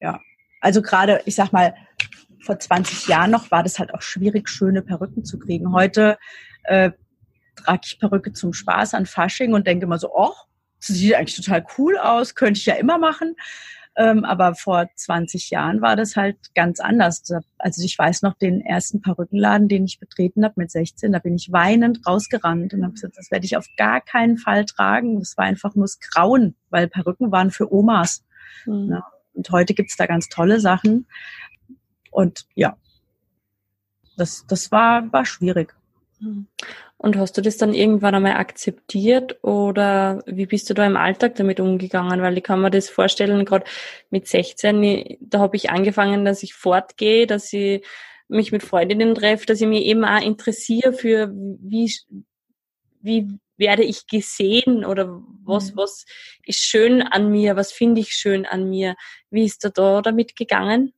Ja. 0.00 0.20
Also 0.60 0.80
gerade, 0.80 1.20
ich 1.26 1.34
sag 1.34 1.52
mal, 1.52 1.74
vor 2.42 2.58
20 2.58 3.08
Jahren 3.08 3.30
noch 3.30 3.50
war 3.50 3.62
das 3.62 3.78
halt 3.78 3.92
auch 3.92 4.00
schwierig, 4.00 4.48
schöne 4.48 4.80
Perücken 4.80 5.24
zu 5.24 5.38
kriegen. 5.38 5.72
Heute 5.72 6.18
äh, 6.64 6.92
trage 7.56 7.80
ich 7.84 7.98
Perücke 7.98 8.32
zum 8.32 8.54
Spaß 8.54 8.94
an 8.94 9.04
Fasching 9.04 9.52
und 9.52 9.66
denke 9.66 9.84
immer 9.84 9.98
so, 9.98 10.10
oh, 10.14 10.32
das 10.80 10.96
sieht 10.96 11.14
eigentlich 11.14 11.36
total 11.36 11.64
cool 11.78 11.98
aus, 11.98 12.34
könnte 12.34 12.58
ich 12.58 12.66
ja 12.66 12.74
immer 12.74 12.98
machen. 12.98 13.36
Ähm, 13.96 14.24
aber 14.24 14.54
vor 14.54 14.88
20 14.94 15.50
Jahren 15.50 15.82
war 15.82 15.96
das 15.96 16.16
halt 16.16 16.36
ganz 16.54 16.80
anders. 16.80 17.22
Also 17.58 17.84
ich 17.84 17.98
weiß 17.98 18.22
noch 18.22 18.34
den 18.34 18.60
ersten 18.60 19.02
Perückenladen, 19.02 19.68
den 19.68 19.84
ich 19.84 19.98
betreten 19.98 20.44
habe 20.44 20.54
mit 20.56 20.70
16, 20.70 21.12
da 21.12 21.18
bin 21.18 21.34
ich 21.34 21.50
weinend 21.50 22.06
rausgerannt 22.06 22.72
und 22.72 22.84
habe 22.84 22.94
gesagt, 22.94 23.18
das 23.18 23.30
werde 23.30 23.46
ich 23.46 23.56
auf 23.56 23.66
gar 23.76 24.00
keinen 24.00 24.38
Fall 24.38 24.64
tragen. 24.64 25.18
Das 25.18 25.36
war 25.36 25.44
einfach 25.44 25.74
nur 25.74 25.84
das 25.84 25.98
Grauen, 25.98 26.54
weil 26.70 26.88
Perücken 26.88 27.32
waren 27.32 27.50
für 27.50 27.72
Omas. 27.72 28.24
Mhm. 28.64 28.90
Ja, 28.92 29.06
und 29.34 29.50
heute 29.50 29.74
gibt's 29.74 29.96
da 29.96 30.06
ganz 30.06 30.28
tolle 30.28 30.60
Sachen. 30.60 31.06
Und 32.10 32.46
ja, 32.54 32.76
das, 34.16 34.44
das 34.48 34.70
war, 34.70 35.12
war 35.12 35.24
schwierig. 35.24 35.74
Und 36.98 37.16
hast 37.16 37.38
du 37.38 37.40
das 37.40 37.56
dann 37.56 37.72
irgendwann 37.72 38.14
einmal 38.14 38.36
akzeptiert 38.36 39.42
oder 39.42 40.22
wie 40.26 40.46
bist 40.46 40.68
du 40.68 40.74
da 40.74 40.86
im 40.86 40.96
Alltag 40.96 41.34
damit 41.36 41.60
umgegangen? 41.60 42.20
Weil 42.20 42.36
ich 42.36 42.44
kann 42.44 42.60
mir 42.60 42.70
das 42.70 42.90
vorstellen, 42.90 43.44
gerade 43.44 43.64
mit 44.10 44.26
16, 44.28 45.16
da 45.20 45.38
habe 45.38 45.56
ich 45.56 45.70
angefangen, 45.70 46.24
dass 46.24 46.42
ich 46.42 46.54
fortgehe, 46.54 47.26
dass 47.26 47.52
ich 47.52 47.84
mich 48.28 48.52
mit 48.52 48.62
Freundinnen 48.62 49.14
treffe, 49.14 49.46
dass 49.46 49.60
ich 49.60 49.66
mich 49.66 49.84
eben 49.84 50.04
auch 50.04 50.20
interessiere 50.20 50.92
für 50.92 51.32
wie, 51.32 51.92
wie 53.00 53.38
werde 53.56 53.82
ich 53.82 54.06
gesehen 54.06 54.84
oder 54.84 55.22
was, 55.44 55.72
mhm. 55.72 55.76
was 55.76 56.04
ist 56.44 56.60
schön 56.60 57.02
an 57.02 57.30
mir, 57.30 57.56
was 57.56 57.72
finde 57.72 58.00
ich 58.00 58.14
schön 58.14 58.46
an 58.46 58.68
mir. 58.68 58.94
Wie 59.30 59.44
ist 59.44 59.64
du 59.64 59.70
da 59.70 60.02
damit 60.02 60.36
gegangen? 60.36 60.92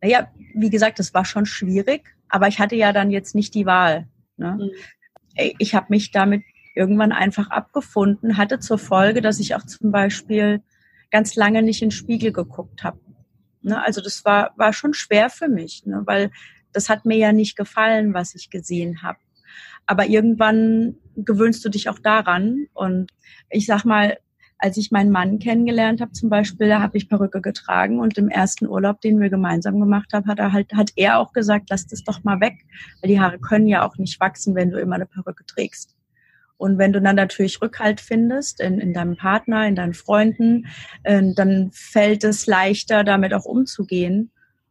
Naja, 0.00 0.30
wie 0.54 0.70
gesagt, 0.70 0.98
das 0.98 1.14
war 1.14 1.24
schon 1.24 1.46
schwierig, 1.46 2.15
aber 2.28 2.48
ich 2.48 2.58
hatte 2.58 2.76
ja 2.76 2.92
dann 2.92 3.10
jetzt 3.10 3.34
nicht 3.34 3.54
die 3.54 3.66
Wahl. 3.66 4.08
Ne? 4.36 4.58
Mhm. 4.58 4.70
Ich 5.58 5.74
habe 5.74 5.86
mich 5.90 6.10
damit 6.10 6.42
irgendwann 6.74 7.12
einfach 7.12 7.50
abgefunden, 7.50 8.36
hatte 8.36 8.58
zur 8.58 8.78
Folge, 8.78 9.20
dass 9.20 9.40
ich 9.40 9.54
auch 9.54 9.64
zum 9.64 9.90
Beispiel 9.90 10.62
ganz 11.10 11.36
lange 11.36 11.62
nicht 11.62 11.82
in 11.82 11.88
den 11.88 11.92
Spiegel 11.92 12.32
geguckt 12.32 12.84
habe. 12.84 13.00
Ne? 13.62 13.82
Also 13.82 14.00
das 14.00 14.24
war, 14.24 14.52
war 14.56 14.72
schon 14.72 14.94
schwer 14.94 15.30
für 15.30 15.48
mich, 15.48 15.84
ne? 15.86 16.02
weil 16.04 16.30
das 16.72 16.88
hat 16.88 17.04
mir 17.04 17.16
ja 17.16 17.32
nicht 17.32 17.56
gefallen, 17.56 18.12
was 18.14 18.34
ich 18.34 18.50
gesehen 18.50 19.02
habe. 19.02 19.18
Aber 19.86 20.06
irgendwann 20.06 20.96
gewöhnst 21.16 21.64
du 21.64 21.68
dich 21.68 21.88
auch 21.88 21.98
daran. 21.98 22.66
Und 22.74 23.12
ich 23.50 23.66
sag 23.66 23.84
mal, 23.84 24.18
als 24.58 24.76
ich 24.76 24.90
meinen 24.90 25.10
Mann 25.10 25.38
kennengelernt 25.38 26.00
habe, 26.00 26.12
zum 26.12 26.30
Beispiel, 26.30 26.68
da 26.68 26.80
habe 26.80 26.96
ich 26.96 27.08
Perücke 27.08 27.40
getragen 27.40 28.00
und 28.00 28.16
im 28.16 28.28
ersten 28.28 28.66
Urlaub, 28.66 29.00
den 29.00 29.20
wir 29.20 29.28
gemeinsam 29.28 29.78
gemacht 29.78 30.12
haben, 30.12 30.26
hat 30.26 30.38
er 30.38 30.52
halt, 30.52 30.72
hat 30.72 30.92
er 30.96 31.18
auch 31.18 31.32
gesagt, 31.32 31.66
lass 31.70 31.86
das 31.86 32.04
doch 32.04 32.24
mal 32.24 32.40
weg, 32.40 32.64
weil 33.00 33.08
die 33.08 33.20
Haare 33.20 33.38
können 33.38 33.66
ja 33.66 33.86
auch 33.86 33.96
nicht 33.98 34.18
wachsen, 34.20 34.54
wenn 34.54 34.70
du 34.70 34.80
immer 34.80 34.96
eine 34.96 35.06
Perücke 35.06 35.44
trägst. 35.46 35.94
Und 36.58 36.78
wenn 36.78 36.94
du 36.94 37.02
dann 37.02 37.16
natürlich 37.16 37.60
Rückhalt 37.60 38.00
findest 38.00 38.60
in, 38.60 38.80
in 38.80 38.94
deinem 38.94 39.16
Partner, 39.16 39.66
in 39.66 39.76
deinen 39.76 39.92
Freunden, 39.92 40.66
äh, 41.02 41.22
dann 41.34 41.70
fällt 41.72 42.24
es 42.24 42.46
leichter, 42.46 43.04
damit 43.04 43.34
auch 43.34 43.44
umzugehen. 43.44 44.30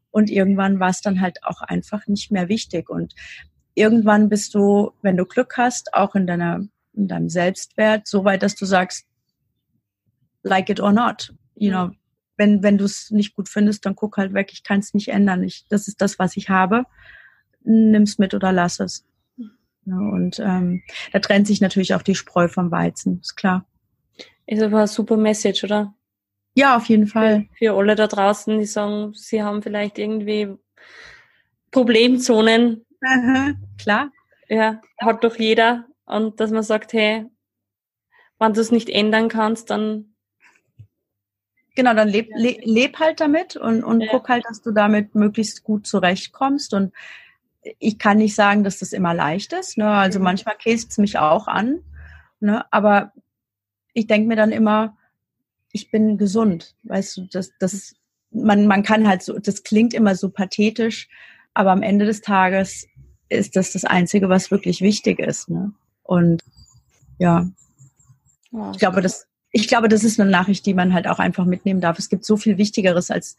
Und 0.09 0.31
irgendwann 0.31 0.79
war 0.79 0.89
es 0.89 1.01
dann 1.01 1.21
halt 1.21 1.43
auch 1.43 1.61
einfach 1.61 2.07
nicht 2.07 2.31
mehr 2.31 2.49
wichtig. 2.49 2.89
Und 2.89 3.13
irgendwann 3.75 4.29
bist 4.29 4.55
du, 4.55 4.93
wenn 5.03 5.17
du 5.17 5.25
Glück 5.25 5.57
hast, 5.57 5.93
auch 5.93 6.15
in 6.15 6.25
deiner 6.25 6.61
in 6.95 7.07
deinem 7.07 7.29
Selbstwert, 7.29 8.07
so 8.07 8.23
weit, 8.23 8.43
dass 8.43 8.55
du 8.55 8.65
sagst, 8.65 9.05
like 10.45 10.69
it 10.69 10.79
or 10.79 10.93
not. 10.93 11.33
You 11.55 11.71
know, 11.71 11.91
wenn, 12.37 12.63
wenn 12.63 12.77
du 12.77 12.85
es 12.85 13.11
nicht 13.11 13.35
gut 13.35 13.49
findest, 13.49 13.85
dann 13.85 13.95
guck 13.95 14.17
halt 14.17 14.33
weg, 14.33 14.49
ich 14.51 14.63
kann 14.63 14.79
es 14.79 14.93
nicht 14.93 15.09
ändern. 15.09 15.43
Ich, 15.43 15.67
das 15.69 15.87
ist 15.87 16.01
das, 16.01 16.19
was 16.19 16.37
ich 16.37 16.49
habe. 16.49 16.85
Nimm's 17.63 18.17
mit 18.17 18.33
oder 18.33 18.51
lass 18.51 18.79
es. 18.79 19.05
Ja, 19.85 19.97
und 19.97 20.39
ähm, 20.39 20.81
da 21.11 21.19
trennt 21.19 21.47
sich 21.47 21.61
natürlich 21.61 21.93
auch 21.93 22.01
die 22.01 22.15
Spreu 22.15 22.47
vom 22.47 22.71
Weizen, 22.71 23.19
ist 23.21 23.35
klar. 23.35 23.65
Ist 24.47 24.61
aber 24.61 24.79
eine 24.79 24.87
super 24.87 25.17
Message, 25.17 25.63
oder? 25.63 25.93
Ja, 26.55 26.75
auf 26.77 26.85
jeden 26.85 27.07
Fall. 27.07 27.47
Für, 27.53 27.67
für 27.67 27.73
alle 27.77 27.95
da 27.95 28.07
draußen, 28.07 28.57
die 28.57 28.65
sagen, 28.65 29.13
sie 29.13 29.43
haben 29.43 29.61
vielleicht 29.61 29.97
irgendwie 29.99 30.55
Problemzonen. 31.71 32.85
Aha, 33.03 33.53
klar. 33.77 34.11
Ja, 34.47 34.81
hat 34.99 35.23
doch 35.23 35.37
jeder. 35.37 35.85
Und 36.05 36.39
dass 36.39 36.51
man 36.51 36.63
sagt, 36.63 36.93
hey, 36.93 37.25
wenn 38.39 38.53
du 38.53 38.61
es 38.61 38.71
nicht 38.71 38.89
ändern 38.89 39.29
kannst, 39.29 39.69
dann 39.69 40.14
Genau, 41.75 41.93
dann 41.93 42.07
leb, 42.07 42.29
le, 42.35 42.57
leb 42.63 42.99
halt 42.99 43.19
damit 43.19 43.57
und, 43.57 43.83
und 43.83 44.01
ja. 44.01 44.07
guck 44.09 44.29
halt, 44.29 44.45
dass 44.47 44.61
du 44.61 44.71
damit 44.71 45.13
möglichst 45.13 45.63
gut 45.63 45.85
zurechtkommst. 45.85 46.73
Und 46.73 46.93
ich 47.79 47.99
kann 47.99 48.17
nicht 48.17 48.33
sagen, 48.33 48.63
dass 48.63 48.79
das 48.79 48.93
immer 48.93 49.13
leicht 49.13 49.51
ist. 49.53 49.77
Ne? 49.77 49.87
Also 49.87 50.19
mhm. 50.19 50.25
manchmal 50.25 50.55
käst 50.55 50.91
es 50.91 50.97
mich 50.97 51.17
auch 51.17 51.47
an. 51.47 51.79
Ne? 52.39 52.65
Aber 52.71 53.11
ich 53.93 54.07
denke 54.07 54.27
mir 54.27 54.37
dann 54.37 54.51
immer, 54.51 54.97
ich 55.73 55.91
bin 55.91 56.17
gesund. 56.17 56.75
Weißt 56.83 57.17
du, 57.17 57.27
das, 57.29 57.51
das 57.59 57.73
ist, 57.73 57.95
man, 58.31 58.67
man 58.67 58.83
kann 58.83 59.07
halt 59.07 59.23
so, 59.23 59.37
das 59.37 59.63
klingt 59.63 59.93
immer 59.93 60.15
so 60.15 60.29
pathetisch, 60.29 61.09
aber 61.53 61.71
am 61.71 61.81
Ende 61.81 62.05
des 62.05 62.21
Tages 62.21 62.87
ist 63.27 63.55
das 63.57 63.73
das 63.73 63.83
Einzige, 63.83 64.29
was 64.29 64.51
wirklich 64.51 64.81
wichtig 64.81 65.19
ist. 65.19 65.49
Ne? 65.49 65.73
Und 66.03 66.43
ja, 67.17 67.49
ich 68.71 68.79
glaube, 68.79 69.01
das, 69.01 69.27
ich 69.55 69.69
glaube, 69.69 69.87
das 69.87 70.03
ist 70.03 70.19
eine 70.19 70.29
Nachricht, 70.29 70.65
die 70.65 70.73
man 70.73 70.93
halt 70.93 71.07
auch 71.07 71.17
einfach 71.17 71.45
mitnehmen 71.45 71.79
darf. 71.79 71.97
Es 71.97 72.09
gibt 72.09 72.25
so 72.25 72.35
viel 72.35 72.57
Wichtigeres 72.57 73.09
als 73.09 73.37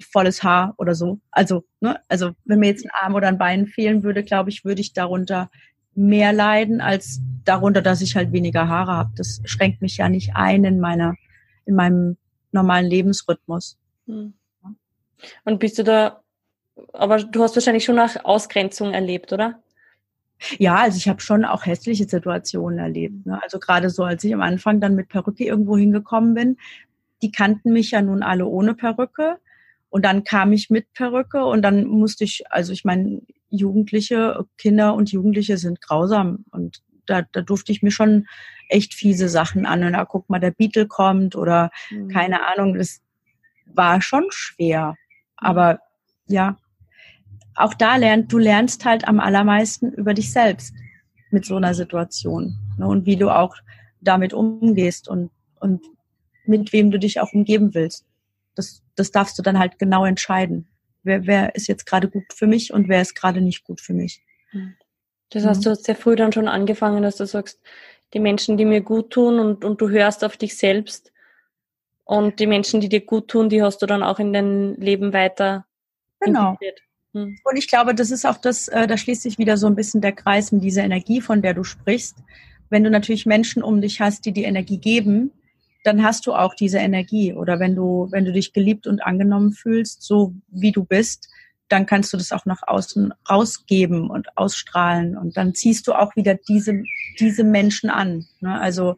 volles 0.00 0.42
Haar 0.42 0.74
oder 0.76 0.96
so. 0.96 1.20
Also, 1.30 1.62
ne, 1.78 2.00
also 2.08 2.32
wenn 2.44 2.58
mir 2.58 2.66
jetzt 2.66 2.84
ein 2.84 2.90
Arm 3.00 3.14
oder 3.14 3.28
ein 3.28 3.38
Bein 3.38 3.68
fehlen 3.68 4.02
würde, 4.02 4.24
glaube 4.24 4.50
ich, 4.50 4.64
würde 4.64 4.80
ich 4.80 4.92
darunter 4.92 5.52
mehr 5.94 6.32
leiden 6.32 6.80
als 6.80 7.20
darunter, 7.44 7.80
dass 7.80 8.00
ich 8.00 8.16
halt 8.16 8.32
weniger 8.32 8.66
Haare 8.66 8.90
habe. 8.90 9.12
Das 9.14 9.40
schränkt 9.44 9.82
mich 9.82 9.98
ja 9.98 10.08
nicht 10.08 10.34
ein 10.34 10.64
in 10.64 10.80
meiner, 10.80 11.14
in 11.64 11.76
meinem 11.76 12.16
normalen 12.50 12.86
Lebensrhythmus. 12.86 13.78
Hm. 14.08 14.34
Und 15.44 15.60
bist 15.60 15.78
du 15.78 15.84
da, 15.84 16.24
aber 16.92 17.22
du 17.22 17.40
hast 17.40 17.54
wahrscheinlich 17.54 17.84
schon 17.84 18.00
auch 18.00 18.16
Ausgrenzung 18.24 18.94
erlebt, 18.94 19.32
oder? 19.32 19.61
Ja, 20.58 20.76
also 20.76 20.96
ich 20.96 21.08
habe 21.08 21.20
schon 21.20 21.44
auch 21.44 21.66
hässliche 21.66 22.08
Situationen 22.08 22.78
erlebt. 22.78 23.26
Ne? 23.26 23.40
Also 23.42 23.58
gerade 23.58 23.90
so, 23.90 24.04
als 24.04 24.24
ich 24.24 24.34
am 24.34 24.40
Anfang 24.40 24.80
dann 24.80 24.94
mit 24.94 25.08
Perücke 25.08 25.44
irgendwo 25.44 25.76
hingekommen 25.76 26.34
bin, 26.34 26.56
die 27.22 27.30
kannten 27.30 27.72
mich 27.72 27.92
ja 27.92 28.02
nun 28.02 28.22
alle 28.22 28.46
ohne 28.46 28.74
Perücke. 28.74 29.38
Und 29.90 30.04
dann 30.04 30.24
kam 30.24 30.52
ich 30.52 30.70
mit 30.70 30.92
Perücke 30.94 31.44
und 31.44 31.62
dann 31.62 31.84
musste 31.86 32.24
ich, 32.24 32.50
also 32.50 32.72
ich 32.72 32.84
meine, 32.84 33.20
Jugendliche, 33.50 34.46
Kinder 34.56 34.94
und 34.94 35.12
Jugendliche 35.12 35.58
sind 35.58 35.82
grausam 35.82 36.46
und 36.50 36.82
da, 37.06 37.22
da 37.32 37.42
durfte 37.42 37.72
ich 37.72 37.82
mir 37.82 37.90
schon 37.90 38.26
echt 38.68 38.94
fiese 38.94 39.28
Sachen 39.28 39.66
an. 39.66 39.84
Und 39.84 39.92
da 39.92 40.04
guck 40.04 40.28
mal, 40.30 40.38
der 40.38 40.50
Beetle 40.50 40.86
kommt 40.86 41.36
oder 41.36 41.70
mhm. 41.90 42.08
keine 42.08 42.46
Ahnung, 42.46 42.74
das 42.74 43.02
war 43.66 44.00
schon 44.00 44.26
schwer. 44.30 44.96
Aber 45.36 45.80
ja, 46.26 46.56
auch 47.54 47.74
da 47.74 47.96
lernt, 47.96 48.32
du 48.32 48.38
lernst 48.38 48.84
halt 48.84 49.06
am 49.06 49.20
allermeisten 49.20 49.92
über 49.92 50.14
dich 50.14 50.32
selbst 50.32 50.74
mit 51.30 51.44
so 51.44 51.56
einer 51.56 51.74
Situation 51.74 52.58
ne, 52.78 52.86
und 52.86 53.06
wie 53.06 53.16
du 53.16 53.30
auch 53.30 53.56
damit 54.00 54.32
umgehst 54.34 55.08
und, 55.08 55.30
und 55.60 55.84
mit 56.44 56.72
wem 56.72 56.90
du 56.90 56.98
dich 56.98 57.20
auch 57.20 57.32
umgeben 57.32 57.74
willst. 57.74 58.04
Das, 58.54 58.82
das 58.96 59.10
darfst 59.10 59.38
du 59.38 59.42
dann 59.42 59.58
halt 59.58 59.78
genau 59.78 60.04
entscheiden. 60.04 60.68
Wer, 61.02 61.26
wer 61.26 61.54
ist 61.54 61.68
jetzt 61.68 61.86
gerade 61.86 62.08
gut 62.08 62.24
für 62.32 62.46
mich 62.46 62.72
und 62.72 62.88
wer 62.88 63.00
ist 63.00 63.14
gerade 63.14 63.40
nicht 63.40 63.64
gut 63.64 63.80
für 63.80 63.94
mich. 63.94 64.22
Hm. 64.50 64.74
Das 65.30 65.46
heißt, 65.46 65.60
mhm. 65.60 65.64
du 65.64 65.70
hast 65.70 65.84
sehr 65.84 65.96
früh 65.96 66.14
dann 66.14 66.32
schon 66.32 66.48
angefangen, 66.48 67.02
dass 67.02 67.16
du 67.16 67.26
sagst, 67.26 67.60
die 68.12 68.20
Menschen, 68.20 68.58
die 68.58 68.66
mir 68.66 68.82
gut 68.82 69.10
tun 69.10 69.38
und, 69.38 69.64
und 69.64 69.80
du 69.80 69.88
hörst 69.88 70.24
auf 70.24 70.36
dich 70.36 70.56
selbst 70.56 71.12
und 72.04 72.40
die 72.40 72.46
Menschen, 72.46 72.80
die 72.80 72.90
dir 72.90 73.00
gut 73.00 73.28
tun, 73.28 73.48
die 73.48 73.62
hast 73.62 73.80
du 73.80 73.86
dann 73.86 74.02
auch 74.02 74.18
in 74.18 74.32
dein 74.32 74.74
Leben 74.74 75.12
weiter 75.12 75.64
genau. 76.20 76.50
integriert. 76.50 76.82
Hm. 77.12 77.38
Und 77.44 77.56
ich 77.56 77.68
glaube, 77.68 77.94
das 77.94 78.10
ist 78.10 78.24
auch 78.24 78.38
das, 78.38 78.68
äh, 78.68 78.86
da 78.86 78.96
schließt 78.96 79.22
sich 79.22 79.38
wieder 79.38 79.56
so 79.56 79.66
ein 79.66 79.76
bisschen 79.76 80.00
der 80.00 80.12
Kreis 80.12 80.52
mit 80.52 80.62
dieser 80.62 80.82
Energie, 80.82 81.20
von 81.20 81.42
der 81.42 81.54
du 81.54 81.64
sprichst. 81.64 82.16
Wenn 82.70 82.84
du 82.84 82.90
natürlich 82.90 83.26
Menschen 83.26 83.62
um 83.62 83.80
dich 83.80 84.00
hast, 84.00 84.24
die 84.24 84.32
die 84.32 84.44
Energie 84.44 84.78
geben, 84.78 85.30
dann 85.84 86.02
hast 86.02 86.26
du 86.26 86.34
auch 86.34 86.54
diese 86.54 86.78
Energie. 86.78 87.34
Oder 87.34 87.60
wenn 87.60 87.74
du, 87.74 88.08
wenn 88.10 88.24
du 88.24 88.32
dich 88.32 88.52
geliebt 88.52 88.86
und 88.86 89.02
angenommen 89.02 89.52
fühlst, 89.52 90.02
so 90.02 90.34
wie 90.48 90.72
du 90.72 90.84
bist, 90.84 91.28
dann 91.68 91.86
kannst 91.86 92.12
du 92.12 92.16
das 92.16 92.32
auch 92.32 92.44
nach 92.44 92.62
außen 92.66 93.12
rausgeben 93.28 94.10
und 94.10 94.36
ausstrahlen. 94.36 95.16
Und 95.16 95.36
dann 95.36 95.54
ziehst 95.54 95.86
du 95.86 95.94
auch 95.94 96.14
wieder 96.16 96.34
diese, 96.34 96.82
diese 97.18 97.44
Menschen 97.44 97.90
an. 97.90 98.26
Ne? 98.40 98.60
Also 98.60 98.96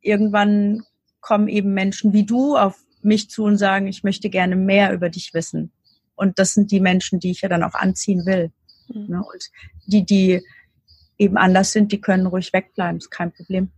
irgendwann 0.00 0.82
kommen 1.20 1.48
eben 1.48 1.74
Menschen 1.74 2.12
wie 2.12 2.24
du 2.24 2.56
auf 2.56 2.78
mich 3.02 3.30
zu 3.30 3.44
und 3.44 3.56
sagen, 3.56 3.86
ich 3.86 4.04
möchte 4.04 4.30
gerne 4.30 4.56
mehr 4.56 4.92
über 4.92 5.08
dich 5.08 5.32
wissen. 5.34 5.72
Und 6.16 6.38
das 6.38 6.54
sind 6.54 6.70
die 6.70 6.80
Menschen, 6.80 7.20
die 7.20 7.30
ich 7.30 7.42
ja 7.42 7.48
dann 7.48 7.62
auch 7.62 7.74
anziehen 7.74 8.26
will. 8.26 8.50
Mhm. 8.88 9.06
Ne? 9.08 9.18
Und 9.18 9.50
die, 9.86 10.04
die 10.04 10.42
eben 11.18 11.36
anders 11.36 11.72
sind, 11.72 11.92
die 11.92 12.00
können 12.00 12.26
ruhig 12.26 12.52
wegbleiben, 12.52 12.98
ist 12.98 13.10
kein 13.10 13.32
Problem. 13.32 13.70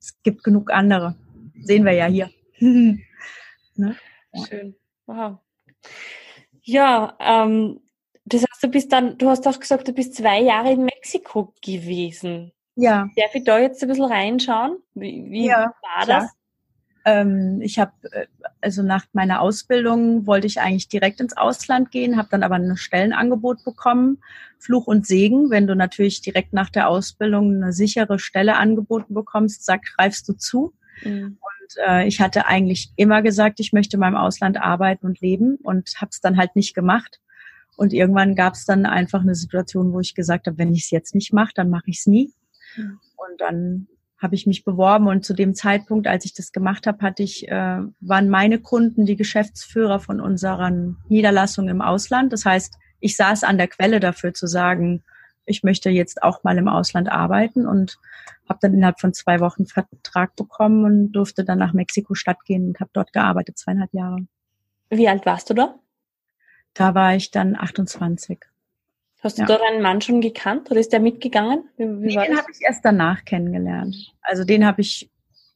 Es 0.00 0.20
gibt 0.22 0.44
genug 0.44 0.72
andere. 0.72 1.16
Sehen 1.62 1.84
wir 1.84 1.92
ja 1.92 2.06
hier. 2.06 2.30
ne? 2.60 3.00
ja. 3.76 4.46
Schön. 4.48 4.74
Wow. 5.06 5.38
Ja, 6.62 7.16
ähm, 7.20 7.80
das 8.24 8.42
heißt, 8.42 8.62
du 8.62 8.68
bist 8.68 8.92
dann, 8.92 9.18
du 9.18 9.28
hast 9.28 9.46
auch 9.46 9.58
gesagt, 9.58 9.88
du 9.88 9.92
bist 9.92 10.14
zwei 10.14 10.40
Jahre 10.40 10.72
in 10.72 10.84
Mexiko 10.84 11.52
gewesen. 11.62 12.52
Ja. 12.76 13.08
Darf 13.16 13.34
ich 13.34 13.44
da 13.44 13.58
jetzt 13.58 13.82
ein 13.82 13.88
bisschen 13.88 14.04
reinschauen? 14.04 14.78
Wie, 14.94 15.26
wie 15.30 15.46
ja, 15.46 15.74
war 15.82 16.04
klar. 16.04 16.30
Ähm, 17.04 17.60
ich 17.62 17.78
habe, 17.78 17.92
äh, 18.12 18.26
also 18.60 18.82
nach 18.82 19.06
meiner 19.12 19.40
Ausbildung 19.40 20.26
wollte 20.26 20.46
ich 20.46 20.60
eigentlich 20.60 20.88
direkt 20.88 21.20
ins 21.20 21.36
Ausland 21.36 21.90
gehen, 21.90 22.16
habe 22.16 22.28
dann 22.30 22.42
aber 22.42 22.56
ein 22.56 22.76
Stellenangebot 22.76 23.64
bekommen. 23.64 24.18
Fluch 24.58 24.86
und 24.86 25.06
Segen, 25.06 25.50
wenn 25.50 25.66
du 25.66 25.74
natürlich 25.74 26.20
direkt 26.20 26.52
nach 26.52 26.68
der 26.68 26.88
Ausbildung 26.88 27.62
eine 27.62 27.72
sichere 27.72 28.18
Stelle 28.18 28.56
angeboten 28.56 29.14
bekommst, 29.14 29.64
sag, 29.64 29.82
greifst 29.96 30.28
du 30.28 30.34
zu. 30.34 30.74
Mhm. 31.02 31.38
Und 31.40 31.76
äh, 31.86 32.06
ich 32.06 32.20
hatte 32.20 32.46
eigentlich 32.46 32.92
immer 32.96 33.22
gesagt, 33.22 33.60
ich 33.60 33.72
möchte 33.72 33.96
mal 33.96 34.08
im 34.08 34.16
Ausland 34.16 34.60
arbeiten 34.60 35.06
und 35.06 35.20
leben 35.20 35.56
und 35.62 35.94
habe 35.96 36.10
es 36.10 36.20
dann 36.20 36.36
halt 36.36 36.54
nicht 36.56 36.74
gemacht. 36.74 37.20
Und 37.76 37.94
irgendwann 37.94 38.34
gab 38.34 38.54
es 38.54 38.66
dann 38.66 38.84
einfach 38.84 39.22
eine 39.22 39.34
Situation, 39.34 39.94
wo 39.94 40.00
ich 40.00 40.14
gesagt 40.14 40.46
habe, 40.46 40.58
wenn 40.58 40.74
ich 40.74 40.82
es 40.84 40.90
jetzt 40.90 41.14
nicht 41.14 41.32
mache, 41.32 41.52
dann 41.54 41.70
mache 41.70 41.84
ich 41.86 42.00
es 42.00 42.06
nie. 42.06 42.34
Mhm. 42.76 43.00
Und 43.16 43.40
dann 43.40 43.86
habe 44.20 44.34
ich 44.34 44.46
mich 44.46 44.64
beworben 44.64 45.08
und 45.08 45.24
zu 45.24 45.34
dem 45.34 45.54
Zeitpunkt, 45.54 46.06
als 46.06 46.24
ich 46.26 46.34
das 46.34 46.52
gemacht 46.52 46.86
habe, 46.86 47.02
hatte 47.02 47.22
ich, 47.22 47.48
äh, 47.48 47.80
waren 48.00 48.28
meine 48.28 48.58
Kunden 48.58 49.06
die 49.06 49.16
Geschäftsführer 49.16 49.98
von 49.98 50.20
unseren 50.20 50.98
Niederlassungen 51.08 51.70
im 51.70 51.80
Ausland. 51.80 52.32
Das 52.32 52.44
heißt, 52.44 52.74
ich 53.00 53.16
saß 53.16 53.44
an 53.44 53.56
der 53.56 53.68
Quelle 53.68 53.98
dafür 53.98 54.34
zu 54.34 54.46
sagen, 54.46 55.02
ich 55.46 55.62
möchte 55.62 55.88
jetzt 55.88 56.22
auch 56.22 56.44
mal 56.44 56.58
im 56.58 56.68
Ausland 56.68 57.10
arbeiten 57.10 57.66
und 57.66 57.98
habe 58.48 58.58
dann 58.60 58.74
innerhalb 58.74 59.00
von 59.00 59.14
zwei 59.14 59.40
Wochen 59.40 59.66
Vertrag 59.66 60.36
bekommen 60.36 60.84
und 60.84 61.12
durfte 61.12 61.44
dann 61.44 61.58
nach 61.58 61.72
Mexiko-Stadt 61.72 62.44
gehen 62.44 62.68
und 62.68 62.80
habe 62.80 62.90
dort 62.92 63.12
gearbeitet, 63.12 63.58
zweieinhalb 63.58 63.92
Jahre. 63.94 64.26
Wie 64.90 65.08
alt 65.08 65.24
warst 65.24 65.48
du 65.48 65.54
da? 65.54 65.76
Da 66.74 66.94
war 66.94 67.14
ich 67.14 67.30
dann 67.30 67.56
28. 67.56 68.38
Hast 69.22 69.38
du 69.38 69.42
ja. 69.42 69.46
dort 69.46 69.62
einen 69.62 69.82
Mann 69.82 70.00
schon 70.00 70.20
gekannt 70.20 70.70
oder 70.70 70.80
ist 70.80 70.92
der 70.92 71.00
mitgegangen? 71.00 71.68
Wie, 71.76 71.84
wie 71.84 72.14
den 72.14 72.36
habe 72.36 72.50
ich 72.52 72.62
erst 72.62 72.84
danach 72.84 73.24
kennengelernt. 73.24 74.14
Also 74.22 74.44
den 74.44 74.64
habe 74.64 74.80
ich 74.80 75.10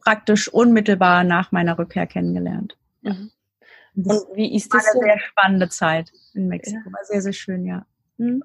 praktisch 0.04 0.48
unmittelbar 0.48 1.24
nach 1.24 1.50
meiner 1.50 1.78
Rückkehr 1.78 2.06
kennengelernt. 2.06 2.76
Mhm. 3.02 3.30
Und 3.94 4.22
wie 4.34 4.54
ist 4.54 4.74
das? 4.74 4.84
War 4.84 4.90
eine 4.90 5.00
so? 5.00 5.06
sehr 5.06 5.18
spannende 5.20 5.68
Zeit 5.68 6.12
in 6.34 6.48
Mexiko. 6.48 6.92
War 6.92 7.04
sehr, 7.04 7.22
sehr 7.22 7.32
schön, 7.32 7.64
ja. 7.64 7.86
Hm? 8.18 8.42